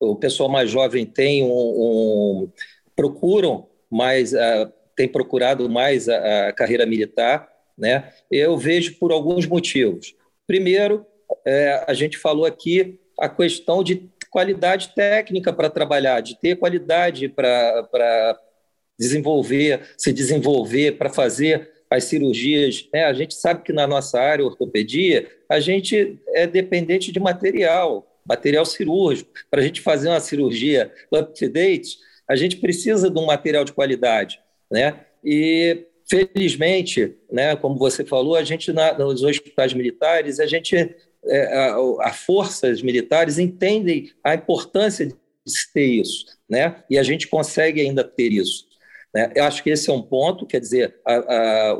O 0.00 0.16
pessoal 0.16 0.48
mais 0.48 0.70
jovem 0.70 1.06
tem 1.06 1.44
um, 1.44 1.50
um 1.50 2.52
procuram 2.94 3.68
mais, 3.90 4.32
uh, 4.32 4.72
tem 4.96 5.08
procurado 5.08 5.68
mais 5.68 6.08
a, 6.08 6.48
a, 6.48 6.52
carreira 6.52 6.86
militar, 6.86 7.48
né? 7.76 8.12
Eu 8.30 8.56
vejo 8.56 8.98
por 8.98 9.12
alguns 9.12 9.46
motivos. 9.46 10.14
Primeiro, 10.46 11.06
é, 11.46 11.84
a 11.86 11.94
gente 11.94 12.18
falou 12.18 12.44
aqui 12.44 13.00
a 13.18 13.28
questão 13.28 13.82
de 13.82 14.08
qualidade 14.30 14.92
técnica 14.94 15.52
para 15.52 15.70
trabalhar, 15.70 16.20
de 16.20 16.38
ter 16.38 16.56
qualidade 16.56 17.28
para 17.28 18.38
desenvolver, 18.98 19.80
se 19.96 20.12
desenvolver, 20.12 20.98
para 20.98 21.08
fazer 21.08 21.70
as 21.88 22.04
cirurgias. 22.04 22.88
Né? 22.92 23.04
A 23.04 23.12
gente 23.12 23.34
sabe 23.34 23.62
que 23.62 23.72
na 23.72 23.86
nossa 23.86 24.20
área, 24.20 24.44
ortopedia, 24.44 25.28
a 25.48 25.60
gente 25.60 26.20
é 26.28 26.46
dependente 26.46 27.12
de 27.12 27.20
material, 27.20 28.13
material 28.26 28.64
cirúrgico. 28.64 29.30
Para 29.50 29.60
a 29.60 29.64
gente 29.64 29.80
fazer 29.80 30.08
uma 30.08 30.20
cirurgia 30.20 30.92
up-to-date, 31.12 31.98
a 32.28 32.36
gente 32.36 32.56
precisa 32.56 33.10
de 33.10 33.18
um 33.18 33.26
material 33.26 33.64
de 33.64 33.72
qualidade. 33.72 34.40
Né? 34.70 35.00
E, 35.22 35.86
felizmente, 36.08 37.16
né, 37.30 37.56
como 37.56 37.76
você 37.76 38.04
falou, 38.04 38.36
a 38.36 38.44
gente, 38.44 38.72
na, 38.72 38.96
nos 38.96 39.22
hospitais 39.22 39.72
militares, 39.72 40.40
a 40.40 40.46
gente, 40.46 40.76
é, 41.26 41.56
a, 41.56 41.76
a 42.08 42.12
forças 42.12 42.82
militares 42.82 43.38
entendem 43.38 44.10
a 44.22 44.34
importância 44.34 45.06
de 45.06 45.14
ter 45.72 45.86
isso, 45.86 46.26
né? 46.48 46.82
e 46.88 46.98
a 46.98 47.02
gente 47.02 47.28
consegue 47.28 47.80
ainda 47.80 48.02
ter 48.02 48.32
isso. 48.32 48.66
Né? 49.14 49.30
Eu 49.34 49.44
acho 49.44 49.62
que 49.62 49.70
esse 49.70 49.88
é 49.88 49.92
um 49.92 50.02
ponto, 50.02 50.46
quer 50.46 50.60
dizer, 50.60 50.96
a, 51.06 51.14
a, 51.14 51.78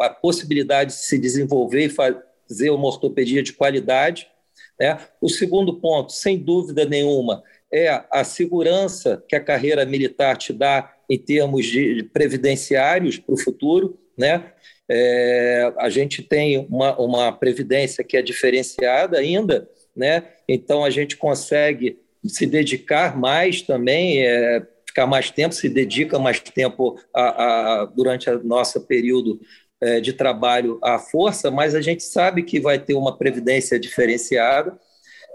a 0.00 0.10
possibilidade 0.10 0.92
de 0.92 1.00
se 1.00 1.18
desenvolver 1.18 1.86
e 1.86 1.90
fazer 1.90 2.70
uma 2.70 2.86
ortopedia 2.86 3.42
de 3.42 3.52
qualidade. 3.52 4.28
Né? 4.80 4.98
O 5.20 5.28
segundo 5.28 5.74
ponto, 5.78 6.10
sem 6.10 6.38
dúvida 6.38 6.86
nenhuma, 6.86 7.42
é 7.70 8.02
a 8.10 8.24
segurança 8.24 9.22
que 9.28 9.36
a 9.36 9.40
carreira 9.40 9.84
militar 9.84 10.36
te 10.38 10.52
dá 10.54 10.92
em 11.08 11.18
termos 11.18 11.66
de 11.66 12.02
previdenciários 12.12 13.18
para 13.18 13.34
o 13.34 13.38
futuro. 13.38 13.98
Né? 14.16 14.52
É, 14.88 15.72
a 15.78 15.90
gente 15.90 16.22
tem 16.22 16.58
uma, 16.58 16.98
uma 16.98 17.32
previdência 17.32 18.02
que 18.02 18.16
é 18.16 18.22
diferenciada 18.22 19.18
ainda, 19.18 19.68
né? 19.94 20.24
então 20.48 20.82
a 20.82 20.90
gente 20.90 21.16
consegue 21.16 21.98
se 22.24 22.46
dedicar 22.46 23.16
mais 23.16 23.62
também, 23.62 24.22
é, 24.26 24.66
ficar 24.86 25.06
mais 25.06 25.30
tempo, 25.30 25.54
se 25.54 25.68
dedica 25.68 26.18
mais 26.18 26.40
tempo 26.40 26.98
a, 27.14 27.82
a 27.82 27.84
durante 27.86 28.28
o 28.28 28.42
nosso 28.42 28.80
período 28.86 29.40
de 30.02 30.12
trabalho 30.12 30.78
à 30.82 30.98
força, 30.98 31.50
mas 31.50 31.74
a 31.74 31.80
gente 31.80 32.02
sabe 32.02 32.42
que 32.42 32.60
vai 32.60 32.78
ter 32.78 32.94
uma 32.94 33.16
previdência 33.16 33.78
diferenciada. 33.78 34.78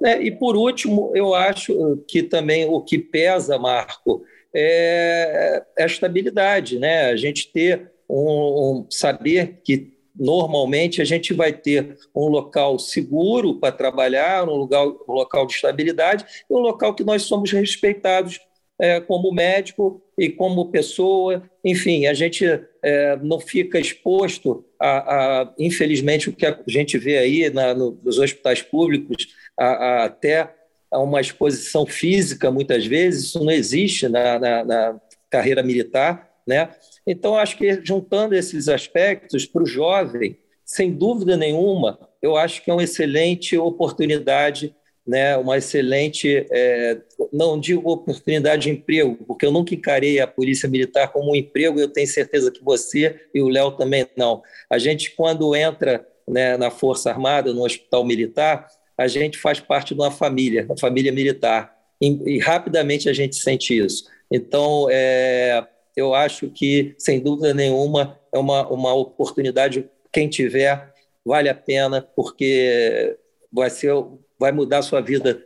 Né? 0.01 0.21
E, 0.23 0.31
por 0.31 0.55
último, 0.55 1.11
eu 1.15 1.33
acho 1.33 2.03
que 2.07 2.21
também 2.21 2.65
o 2.65 2.81
que 2.81 2.97
pesa, 2.97 3.57
Marco, 3.57 4.23
é, 4.53 5.63
é 5.77 5.83
a 5.83 5.87
estabilidade, 5.87 6.79
né? 6.79 7.05
a 7.05 7.15
gente 7.15 7.51
ter 7.51 7.91
um, 8.09 8.81
um 8.81 8.87
saber 8.89 9.61
que 9.63 9.95
normalmente 10.17 11.01
a 11.01 11.05
gente 11.05 11.33
vai 11.33 11.51
ter 11.51 11.97
um 12.15 12.27
local 12.27 12.79
seguro 12.79 13.59
para 13.59 13.71
trabalhar, 13.71 14.47
um, 14.47 14.55
lugar, 14.55 14.85
um 14.85 15.11
local 15.11 15.45
de 15.45 15.53
estabilidade 15.53 16.25
e 16.49 16.53
um 16.53 16.59
local 16.59 16.93
que 16.93 17.03
nós 17.03 17.23
somos 17.23 17.51
respeitados 17.51 18.39
é, 18.79 18.99
como 19.01 19.33
médico 19.33 20.01
e 20.17 20.29
como 20.29 20.71
pessoa. 20.71 21.43
Enfim, 21.63 22.05
a 22.07 22.13
gente 22.13 22.45
é, 22.81 23.17
não 23.17 23.39
fica 23.39 23.79
exposto 23.79 24.65
a, 24.79 25.41
a, 25.41 25.53
infelizmente, 25.57 26.29
o 26.29 26.33
que 26.33 26.45
a 26.45 26.57
gente 26.67 26.97
vê 26.97 27.17
aí 27.17 27.49
na, 27.49 27.73
no, 27.73 27.99
nos 28.03 28.17
hospitais 28.17 28.61
públicos, 28.61 29.27
a, 29.57 29.65
a, 29.65 30.03
até 30.05 30.53
a 30.91 30.99
uma 30.99 31.19
exposição 31.19 31.85
física, 31.85 32.51
muitas 32.51 32.85
vezes, 32.85 33.25
isso 33.25 33.43
não 33.43 33.51
existe 33.51 34.07
na, 34.07 34.39
na, 34.39 34.63
na 34.63 35.01
carreira 35.29 35.61
militar. 35.61 36.29
Né? 36.47 36.69
Então, 37.05 37.35
acho 37.35 37.57
que 37.57 37.81
juntando 37.83 38.35
esses 38.35 38.69
aspectos 38.69 39.45
para 39.45 39.63
o 39.63 39.67
jovem, 39.67 40.37
sem 40.63 40.91
dúvida 40.91 41.35
nenhuma, 41.35 41.99
eu 42.21 42.35
acho 42.35 42.63
que 42.63 42.71
é 42.71 42.73
uma 42.73 42.83
excelente 42.83 43.57
oportunidade 43.57 44.75
né, 45.05 45.37
uma 45.37 45.57
excelente, 45.57 46.47
é, 46.49 46.97
não 47.31 47.59
digo 47.59 47.91
oportunidade 47.91 48.63
de 48.63 48.69
emprego, 48.71 49.17
porque 49.27 49.45
eu 49.45 49.51
nunca 49.51 49.75
encarei 49.75 50.19
a 50.19 50.25
Polícia 50.25 50.67
Militar 50.67 51.11
como 51.11 51.31
um 51.31 51.35
emprego, 51.35 51.79
eu 51.79 51.87
tenho 51.87 52.07
certeza 52.07 52.51
que 52.51 52.63
você 52.63 53.19
e 53.33 53.41
o 53.41 53.47
Léo 53.47 53.71
também 53.71 54.07
não. 54.17 54.41
A 54.69 54.79
gente, 54.79 55.11
quando 55.11 55.55
entra 55.55 56.07
né, 56.27 56.57
na 56.57 56.71
Força 56.71 57.11
Armada, 57.11 57.53
no 57.53 57.63
Hospital 57.63 58.03
Militar, 58.03 58.67
a 58.97 59.07
gente 59.07 59.37
faz 59.37 59.59
parte 59.59 59.93
de 59.93 59.99
uma 59.99 60.09
família, 60.09 60.65
da 60.65 60.75
família 60.75 61.11
militar, 61.11 61.75
e, 62.01 62.35
e, 62.35 62.39
rapidamente 62.39 63.07
a 63.07 63.13
gente 63.13 63.35
sente 63.35 63.77
isso. 63.77 64.05
Então, 64.31 64.87
é, 64.89 65.65
eu 65.95 66.13
acho 66.15 66.49
que, 66.49 66.95
sem 66.97 67.19
dúvida 67.19 67.53
nenhuma, 67.53 68.19
é 68.33 68.39
uma, 68.39 68.67
uma 68.69 68.93
oportunidade, 68.93 69.87
quem 70.11 70.27
tiver, 70.27 70.93
vale 71.23 71.47
a 71.47 71.55
pena, 71.55 72.01
porque 72.01 73.17
vai 73.51 73.69
ser 73.69 73.93
vai 74.39 74.51
mudar 74.51 74.79
a 74.79 74.83
sua 74.83 75.01
vida, 75.01 75.43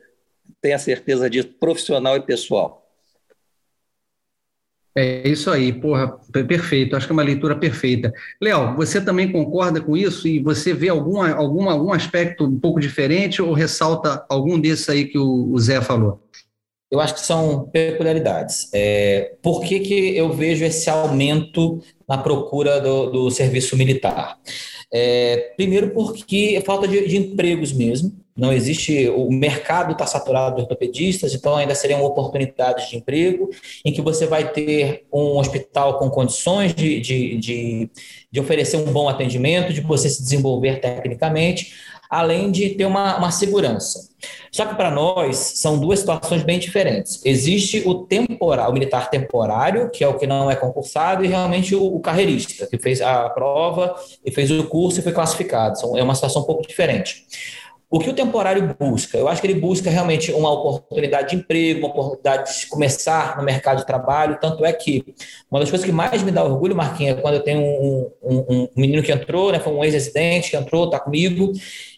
tenha 0.62 0.80
certeza 0.80 1.30
disso, 1.30 1.50
profissional 1.60 2.16
e 2.18 2.22
pessoal. 2.22 2.80
É 4.96 5.28
isso 5.28 5.50
aí, 5.50 5.72
porra, 5.72 6.20
perfeito. 6.32 6.96
Acho 6.96 7.06
que 7.06 7.12
é 7.12 7.14
uma 7.14 7.24
leitura 7.24 7.56
perfeita. 7.56 8.12
Léo, 8.42 8.76
você 8.76 9.00
também 9.00 9.32
concorda 9.32 9.80
com 9.80 9.96
isso 9.96 10.28
e 10.28 10.40
você 10.40 10.74
vê 10.74 10.90
alguma, 10.90 11.32
alguma, 11.32 11.72
algum 11.72 11.94
aspecto 11.94 12.46
um 12.46 12.60
pouco 12.60 12.80
diferente 12.80 13.42
ou 13.42 13.54
ressalta 13.54 14.26
algum 14.28 14.60
desses 14.60 14.90
aí 14.90 15.06
que 15.06 15.18
o, 15.18 15.52
o 15.52 15.60
Zé 15.60 15.80
falou? 15.80 16.22
Eu 16.92 17.00
acho 17.00 17.14
que 17.14 17.22
são 17.22 17.70
peculiaridades. 17.70 18.68
É, 18.74 19.36
por 19.44 19.62
que, 19.62 19.80
que 19.80 20.18
eu 20.18 20.34
vejo 20.34 20.66
esse 20.66 20.90
aumento 20.90 21.82
na 22.08 22.18
procura 22.18 22.82
do, 22.82 23.12
do 23.12 23.32
serviço 23.32 23.78
militar? 23.78 24.38
É, 24.92 25.54
primeiro 25.56 25.92
porque 25.92 26.56
é 26.58 26.62
falta 26.62 26.88
de, 26.88 27.08
de 27.08 27.16
empregos 27.16 27.72
mesmo 27.72 28.19
não 28.40 28.54
existe, 28.54 29.10
o 29.10 29.30
mercado 29.30 29.92
está 29.92 30.06
saturado 30.06 30.56
de 30.56 30.62
ortopedistas, 30.62 31.34
então 31.34 31.56
ainda 31.56 31.76
seriam 31.76 32.04
oportunidades 32.04 32.90
de 32.90 32.98
emprego, 32.98 33.50
em 33.86 33.92
que 33.92 34.02
você 34.02 34.26
vai 34.26 34.52
ter 34.52 35.06
um 35.14 35.38
hospital 35.38 36.00
com 36.00 36.10
condições 36.10 36.74
de, 36.74 37.00
de, 37.00 37.38
de, 37.38 37.90
de 38.32 38.40
oferecer 38.40 38.78
um 38.78 38.92
bom 38.92 39.10
atendimento, 39.10 39.74
de 39.74 39.82
você 39.82 40.10
se 40.10 40.24
desenvolver 40.24 40.80
tecnicamente, 40.80 41.74
além 42.10 42.50
de 42.50 42.70
ter 42.70 42.86
uma, 42.86 43.18
uma 43.18 43.30
segurança. 43.30 44.10
Só 44.52 44.66
que 44.66 44.74
para 44.74 44.90
nós 44.90 45.38
são 45.38 45.80
duas 45.80 46.00
situações 46.00 46.42
bem 46.42 46.58
diferentes. 46.58 47.22
Existe 47.24 47.84
o 47.86 48.04
temporal, 48.06 48.72
o 48.72 48.74
militar 48.74 49.10
temporário, 49.10 49.92
que 49.92 50.04
é 50.04 50.08
o 50.08 50.18
que 50.18 50.26
não 50.26 50.50
é 50.50 50.56
concursado, 50.56 51.24
e 51.24 51.28
realmente 51.28 51.76
o, 51.76 51.96
o 51.96 52.00
carreirista, 52.00 52.66
que 52.66 52.80
fez 52.80 53.00
a 53.00 53.30
prova 53.30 53.96
e 54.26 54.32
fez 54.32 54.50
o 54.50 54.64
curso 54.64 55.00
e 55.00 55.04
foi 55.04 55.12
classificado. 55.12 55.80
é 55.98 56.04
uma 56.04 56.16
situação 56.16 56.42
um 56.42 56.46
pouco 56.46 56.68
diferente. 56.68 57.26
O 57.92 58.00
que 58.00 58.08
o 58.08 58.14
temporário 58.14 58.76
busca? 58.80 59.18
Eu 59.18 59.28
acho 59.28 59.42
que 59.42 59.48
ele 59.48 59.60
busca 59.60 59.90
realmente 59.90 60.32
uma 60.32 60.52
oportunidade 60.52 61.32
de 61.32 61.38
emprego, 61.38 61.80
uma 61.80 61.90
oportunidade 61.90 62.60
de 62.60 62.68
começar 62.68 63.36
no 63.36 63.44
mercado 63.44 63.80
de 63.80 63.86
trabalho. 63.86 64.38
Tanto 64.40 64.64
é 64.64 64.72
que 64.72 65.04
uma 65.50 65.60
das 65.60 65.72
coisas 65.72 65.84
que 65.84 65.92
mais 65.92 66.22
me 66.22 66.32
dá 66.32 66.44
orgulho, 66.44 66.76
Marquinhos, 66.76 67.18
é 67.18 67.22
quando 67.22 67.36
eu 67.36 67.44
tenho 67.44 67.62
um, 67.62 68.12
um, 68.22 68.38
um 68.50 68.68
menino 68.76 69.02
que 69.02 69.12
entrou, 69.12 69.52
né, 69.52 69.60
foi 69.60 69.74
um 69.74 69.84
ex-residente 69.84 70.52
que 70.52 70.58
entrou, 70.58 70.86
está 70.86 71.00
comigo, 71.00 71.52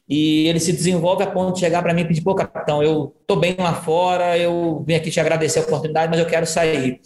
e 0.07 0.47
ele 0.47 0.61
se 0.61 0.71
desenvolve 0.71 1.23
a 1.23 1.27
ponto 1.27 1.55
de 1.55 1.59
chegar 1.59 1.81
para 1.81 1.93
mim 1.93 2.01
e 2.01 2.05
pedir: 2.05 2.21
pô, 2.21 2.33
capitão, 2.35 2.81
eu 2.81 3.13
estou 3.19 3.35
bem 3.35 3.55
lá 3.57 3.73
fora, 3.73 4.37
eu 4.37 4.81
vim 4.87 4.93
aqui 4.93 5.11
te 5.11 5.19
agradecer 5.19 5.59
a 5.59 5.63
oportunidade, 5.63 6.09
mas 6.09 6.19
eu 6.21 6.25
quero 6.25 6.45
sair 6.45 7.01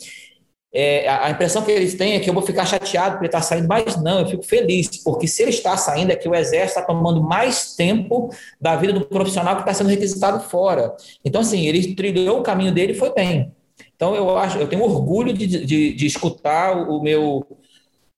é, 0.78 1.08
a 1.08 1.30
impressão 1.30 1.62
que 1.62 1.72
eles 1.72 1.94
têm 1.94 2.16
é 2.16 2.20
que 2.20 2.30
eu 2.30 2.34
vou 2.34 2.44
ficar 2.44 2.66
chateado 2.66 3.16
por 3.16 3.22
ele 3.22 3.28
estar 3.28 3.42
saindo, 3.42 3.66
mas 3.66 3.96
não, 4.04 4.20
eu 4.20 4.28
fico 4.28 4.44
feliz, 4.44 5.02
porque 5.02 5.26
se 5.26 5.42
ele 5.42 5.52
está 5.52 5.78
saindo 5.78 6.12
é 6.12 6.18
que 6.18 6.28
o 6.28 6.36
Exército 6.36 6.80
está 6.80 6.82
tomando 6.82 7.24
mais 7.24 7.76
tempo 7.76 8.30
da 8.60 8.76
vida 8.76 8.92
do 8.92 9.06
profissional 9.06 9.56
que 9.56 9.62
está 9.62 9.74
sendo 9.74 9.90
requisitado 9.90 10.42
fora. 10.42 10.94
Então, 11.24 11.40
assim, 11.40 11.66
ele 11.66 11.96
trilhou 11.96 12.40
o 12.40 12.44
caminho 12.44 12.74
dele 12.74 12.92
e 12.92 12.96
foi 12.96 13.14
bem. 13.14 13.54
Então, 13.96 14.14
eu 14.16 14.38
acho, 14.38 14.58
eu 14.58 14.68
tenho 14.68 14.84
orgulho 14.84 15.32
de, 15.32 15.48
de, 15.48 15.94
de 15.94 16.06
escutar 16.06 16.76
o 16.76 17.02
meu, 17.02 17.48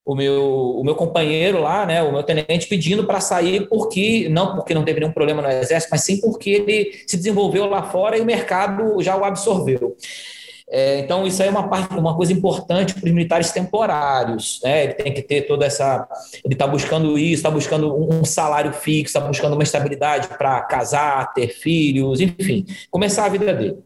o 0.04 0.16
meu, 0.16 0.74
o 0.80 0.82
meu 0.82 0.96
companheiro 0.96 1.60
lá, 1.60 1.86
né, 1.86 2.02
o 2.02 2.10
meu 2.10 2.24
tenente, 2.24 2.66
pedindo 2.66 3.04
para 3.04 3.20
sair, 3.20 3.68
porque 3.68 4.28
não 4.28 4.56
porque 4.56 4.74
não 4.74 4.84
teve 4.84 4.98
nenhum 4.98 5.12
problema 5.12 5.42
no 5.42 5.48
Exército, 5.48 5.92
mas 5.92 6.02
sim 6.02 6.20
porque 6.20 6.50
ele 6.50 7.04
se 7.06 7.16
desenvolveu 7.16 7.66
lá 7.66 7.84
fora 7.84 8.18
e 8.18 8.20
o 8.20 8.24
mercado 8.24 9.00
já 9.00 9.16
o 9.16 9.24
absorveu. 9.24 9.96
É, 10.70 10.98
então, 10.98 11.26
isso 11.26 11.42
aí 11.42 11.48
é 11.48 11.50
uma, 11.50 11.66
parte, 11.66 11.96
uma 11.96 12.14
coisa 12.14 12.32
importante 12.32 12.92
para 12.94 13.06
os 13.06 13.12
militares 13.12 13.50
temporários. 13.50 14.60
Né? 14.62 14.84
Ele 14.84 14.94
tem 14.94 15.14
que 15.14 15.22
ter 15.22 15.42
toda 15.42 15.64
essa. 15.64 16.06
Ele 16.44 16.54
está 16.54 16.66
buscando 16.66 17.18
isso, 17.18 17.36
está 17.36 17.50
buscando 17.50 17.94
um 17.96 18.24
salário 18.24 18.72
fixo, 18.72 19.16
está 19.16 19.20
buscando 19.20 19.54
uma 19.54 19.62
estabilidade 19.62 20.28
para 20.28 20.60
casar, 20.62 21.32
ter 21.32 21.48
filhos, 21.48 22.20
enfim, 22.20 22.66
começar 22.90 23.24
a 23.24 23.28
vida 23.30 23.52
dele. 23.54 23.78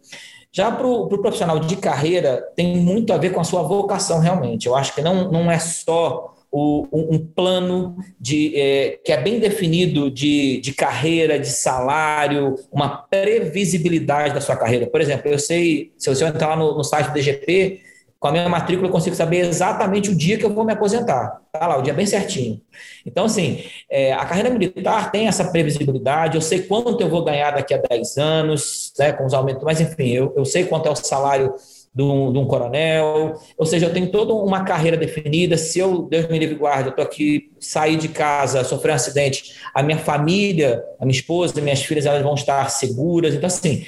Já 0.54 0.70
para 0.70 0.86
o 0.86 1.06
pro 1.06 1.22
profissional 1.22 1.58
de 1.60 1.76
carreira, 1.76 2.46
tem 2.54 2.76
muito 2.76 3.12
a 3.12 3.16
ver 3.16 3.30
com 3.30 3.40
a 3.40 3.44
sua 3.44 3.62
vocação, 3.62 4.18
realmente. 4.18 4.66
Eu 4.66 4.74
acho 4.74 4.94
que 4.94 5.00
não, 5.00 5.30
não 5.30 5.50
é 5.50 5.58
só 5.58 6.31
o, 6.52 6.86
um 6.92 7.18
plano 7.18 7.96
de, 8.20 8.52
é, 8.54 8.98
que 9.02 9.10
é 9.10 9.16
bem 9.16 9.40
definido 9.40 10.10
de, 10.10 10.60
de 10.60 10.74
carreira, 10.74 11.38
de 11.38 11.48
salário, 11.48 12.56
uma 12.70 12.88
previsibilidade 12.88 14.34
da 14.34 14.40
sua 14.40 14.54
carreira. 14.54 14.86
Por 14.86 15.00
exemplo, 15.00 15.30
eu 15.30 15.38
sei, 15.38 15.92
se 15.96 16.10
eu 16.10 16.28
entrar 16.28 16.48
lá 16.48 16.56
no, 16.56 16.76
no 16.76 16.84
site 16.84 17.06
do 17.06 17.14
DGP, 17.14 17.80
com 18.20 18.28
a 18.28 18.32
minha 18.32 18.48
matrícula 18.48 18.86
eu 18.86 18.92
consigo 18.92 19.16
saber 19.16 19.38
exatamente 19.38 20.10
o 20.10 20.14
dia 20.14 20.36
que 20.36 20.44
eu 20.44 20.54
vou 20.54 20.64
me 20.64 20.72
aposentar. 20.72 21.40
Tá 21.50 21.66
lá, 21.66 21.78
o 21.78 21.82
dia 21.82 21.94
bem 21.94 22.06
certinho. 22.06 22.60
Então, 23.04 23.24
assim, 23.24 23.64
é, 23.90 24.12
a 24.12 24.24
carreira 24.24 24.50
militar 24.50 25.10
tem 25.10 25.26
essa 25.26 25.50
previsibilidade, 25.50 26.36
eu 26.36 26.40
sei 26.40 26.62
quanto 26.62 27.00
eu 27.00 27.08
vou 27.08 27.24
ganhar 27.24 27.50
daqui 27.50 27.74
a 27.74 27.78
10 27.78 28.18
anos, 28.18 28.92
né, 28.98 29.12
com 29.12 29.24
os 29.24 29.34
aumentos, 29.34 29.64
mas 29.64 29.80
enfim, 29.80 30.10
eu, 30.10 30.32
eu 30.36 30.44
sei 30.44 30.64
quanto 30.64 30.86
é 30.86 30.90
o 30.90 30.94
salário 30.94 31.52
de 31.94 32.02
um, 32.02 32.32
de 32.32 32.38
um, 32.38 32.46
coronel, 32.46 33.34
ou 33.56 33.66
seja, 33.66 33.86
eu 33.86 33.92
tenho 33.92 34.10
toda 34.10 34.32
uma 34.32 34.64
carreira 34.64 34.96
definida. 34.96 35.58
Se 35.58 35.78
eu, 35.78 36.02
Deus 36.02 36.26
me 36.28 36.38
livre 36.38 36.54
guarda, 36.54 36.88
eu 36.88 36.90
estou 36.90 37.04
aqui, 37.04 37.50
sair 37.60 37.96
de 37.96 38.08
casa, 38.08 38.64
sofrer 38.64 38.92
um 38.92 38.94
acidente, 38.94 39.56
a 39.74 39.82
minha 39.82 39.98
família, 39.98 40.82
a 40.98 41.04
minha 41.04 41.16
esposa, 41.16 41.60
minhas 41.60 41.82
filhas, 41.82 42.06
elas 42.06 42.22
vão 42.22 42.34
estar 42.34 42.70
seguras. 42.70 43.34
Então, 43.34 43.46
assim, 43.46 43.84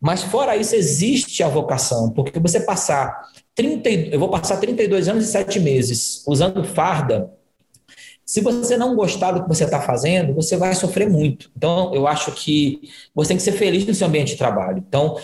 mas 0.00 0.22
fora 0.22 0.56
isso, 0.56 0.76
existe 0.76 1.42
a 1.42 1.48
vocação, 1.48 2.10
porque 2.10 2.38
você 2.38 2.60
passar 2.60 3.18
30, 3.54 3.88
eu 4.12 4.20
vou 4.20 4.28
passar 4.28 4.58
32 4.58 5.08
anos 5.08 5.24
e 5.24 5.28
7 5.28 5.58
meses 5.58 6.22
usando 6.26 6.62
farda, 6.62 7.32
se 8.28 8.42
você 8.42 8.76
não 8.76 8.94
gostar 8.94 9.32
do 9.32 9.42
que 9.42 9.48
você 9.48 9.64
está 9.64 9.80
fazendo, 9.80 10.34
você 10.34 10.54
vai 10.54 10.74
sofrer 10.74 11.08
muito. 11.08 11.50
Então, 11.56 11.94
eu 11.94 12.06
acho 12.06 12.30
que 12.32 12.78
você 13.14 13.28
tem 13.28 13.38
que 13.38 13.42
ser 13.42 13.52
feliz 13.52 13.86
no 13.86 13.94
seu 13.94 14.06
ambiente 14.06 14.32
de 14.32 14.36
trabalho. 14.36 14.84
Então, 14.86 15.16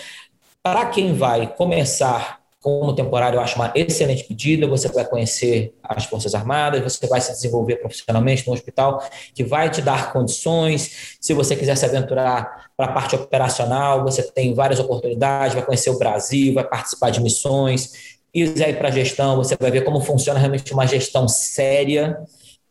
para 0.65 0.87
quem 0.87 1.13
vai 1.13 1.47
começar 1.47 2.43
como 2.59 2.95
temporário, 2.95 3.37
eu 3.37 3.43
acho 3.43 3.57
uma 3.57 3.71
excelente 3.75 4.25
pedida. 4.25 4.67
Você 4.67 4.89
vai 4.89 5.05
conhecer 5.05 5.75
as 5.83 6.07
Forças 6.07 6.35
Armadas, 6.35 6.81
você 6.81 7.07
vai 7.07 7.21
se 7.21 7.31
desenvolver 7.33 7.77
profissionalmente 7.77 8.47
no 8.47 8.55
hospital, 8.55 9.07
que 9.35 9.45
vai 9.45 9.69
te 9.69 9.83
dar 9.83 10.11
condições. 10.11 11.19
Se 11.21 11.35
você 11.35 11.55
quiser 11.55 11.77
se 11.77 11.85
aventurar 11.85 12.71
para 12.75 12.87
a 12.87 12.93
parte 12.93 13.15
operacional, 13.15 14.03
você 14.03 14.23
tem 14.23 14.55
várias 14.55 14.81
oportunidades, 14.81 15.53
vai 15.55 15.67
conhecer 15.67 15.91
o 15.91 15.99
Brasil, 15.99 16.55
vai 16.55 16.65
participar 16.65 17.11
de 17.11 17.21
missões. 17.21 18.17
E 18.33 18.45
aí 18.65 18.73
para 18.73 18.89
a 18.89 18.91
gestão, 18.91 19.37
você 19.37 19.55
vai 19.61 19.71
ver 19.71 19.85
como 19.85 20.01
funciona 20.01 20.39
realmente 20.39 20.73
uma 20.73 20.87
gestão 20.87 21.29
séria 21.29 22.19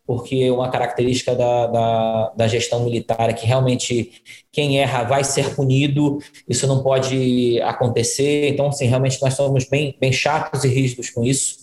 porque 0.05 0.51
uma 0.51 0.69
característica 0.69 1.33
da, 1.33 1.67
da, 1.67 2.33
da, 2.35 2.47
gestão 2.47 2.83
militar 2.83 3.29
é 3.29 3.33
que 3.33 3.45
realmente 3.45 4.21
quem 4.51 4.79
erra 4.79 5.03
vai 5.03 5.23
ser 5.23 5.55
punido, 5.55 6.19
isso 6.47 6.67
não 6.67 6.83
pode 6.83 7.61
acontecer, 7.61 8.49
então, 8.49 8.67
assim, 8.67 8.85
realmente 8.85 9.21
nós 9.21 9.33
somos 9.33 9.65
bem, 9.65 9.95
bem 9.99 10.11
chatos 10.11 10.63
e 10.65 10.67
rígidos 10.67 11.09
com 11.09 11.23
isso. 11.23 11.57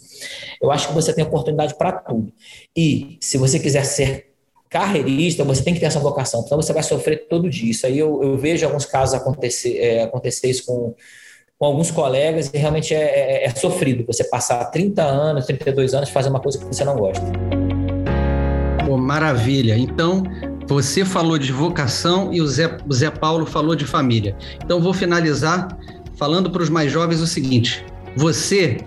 Eu 0.60 0.70
acho 0.70 0.88
que 0.88 0.94
você 0.94 1.12
tem 1.12 1.24
oportunidade 1.24 1.74
para 1.74 1.92
tudo. 1.92 2.32
E 2.76 3.18
se 3.20 3.36
você 3.36 3.58
quiser 3.58 3.84
ser 3.84 4.30
carreirista, 4.70 5.44
você 5.44 5.62
tem 5.62 5.74
que 5.74 5.80
ter 5.80 5.86
essa 5.86 5.98
vocação, 5.98 6.42
então 6.44 6.60
você 6.60 6.72
vai 6.72 6.82
sofrer 6.82 7.26
todo 7.28 7.50
dia. 7.50 7.70
Isso 7.70 7.86
aí 7.86 7.98
eu, 7.98 8.22
eu 8.22 8.38
vejo 8.38 8.64
alguns 8.64 8.86
casos 8.86 9.14
acontecer, 9.14 9.78
é, 9.78 10.02
acontecer 10.04 10.48
isso 10.48 10.64
com, 10.64 10.94
com 11.58 11.66
alguns 11.66 11.90
colegas 11.90 12.50
e 12.54 12.56
realmente 12.56 12.94
é, 12.94 13.42
é, 13.42 13.44
é 13.44 13.50
sofrido 13.50 14.04
você 14.06 14.24
passar 14.24 14.64
30 14.66 15.02
anos, 15.02 15.46
32 15.46 15.92
anos 15.92 16.08
fazendo 16.08 16.32
uma 16.32 16.40
coisa 16.40 16.58
que 16.58 16.64
você 16.64 16.84
não 16.84 16.96
gosta. 16.96 17.59
Pô, 18.90 18.98
maravilha. 18.98 19.78
Então, 19.78 20.24
você 20.66 21.04
falou 21.04 21.38
de 21.38 21.52
vocação 21.52 22.34
e 22.34 22.40
o 22.40 22.46
Zé, 22.48 22.76
o 22.88 22.92
Zé 22.92 23.08
Paulo 23.08 23.46
falou 23.46 23.76
de 23.76 23.84
família. 23.84 24.36
Então, 24.64 24.80
vou 24.80 24.92
finalizar 24.92 25.78
falando 26.16 26.50
para 26.50 26.60
os 26.60 26.68
mais 26.68 26.90
jovens 26.90 27.20
o 27.20 27.26
seguinte: 27.28 27.84
você 28.16 28.78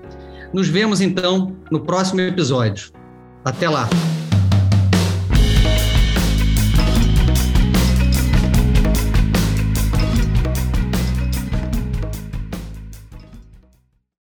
Nos 0.53 0.69
vemos 0.69 1.01
então 1.01 1.57
no 1.71 1.81
próximo 1.81 2.21
episódio. 2.21 2.91
Até 3.45 3.69
lá! 3.69 3.89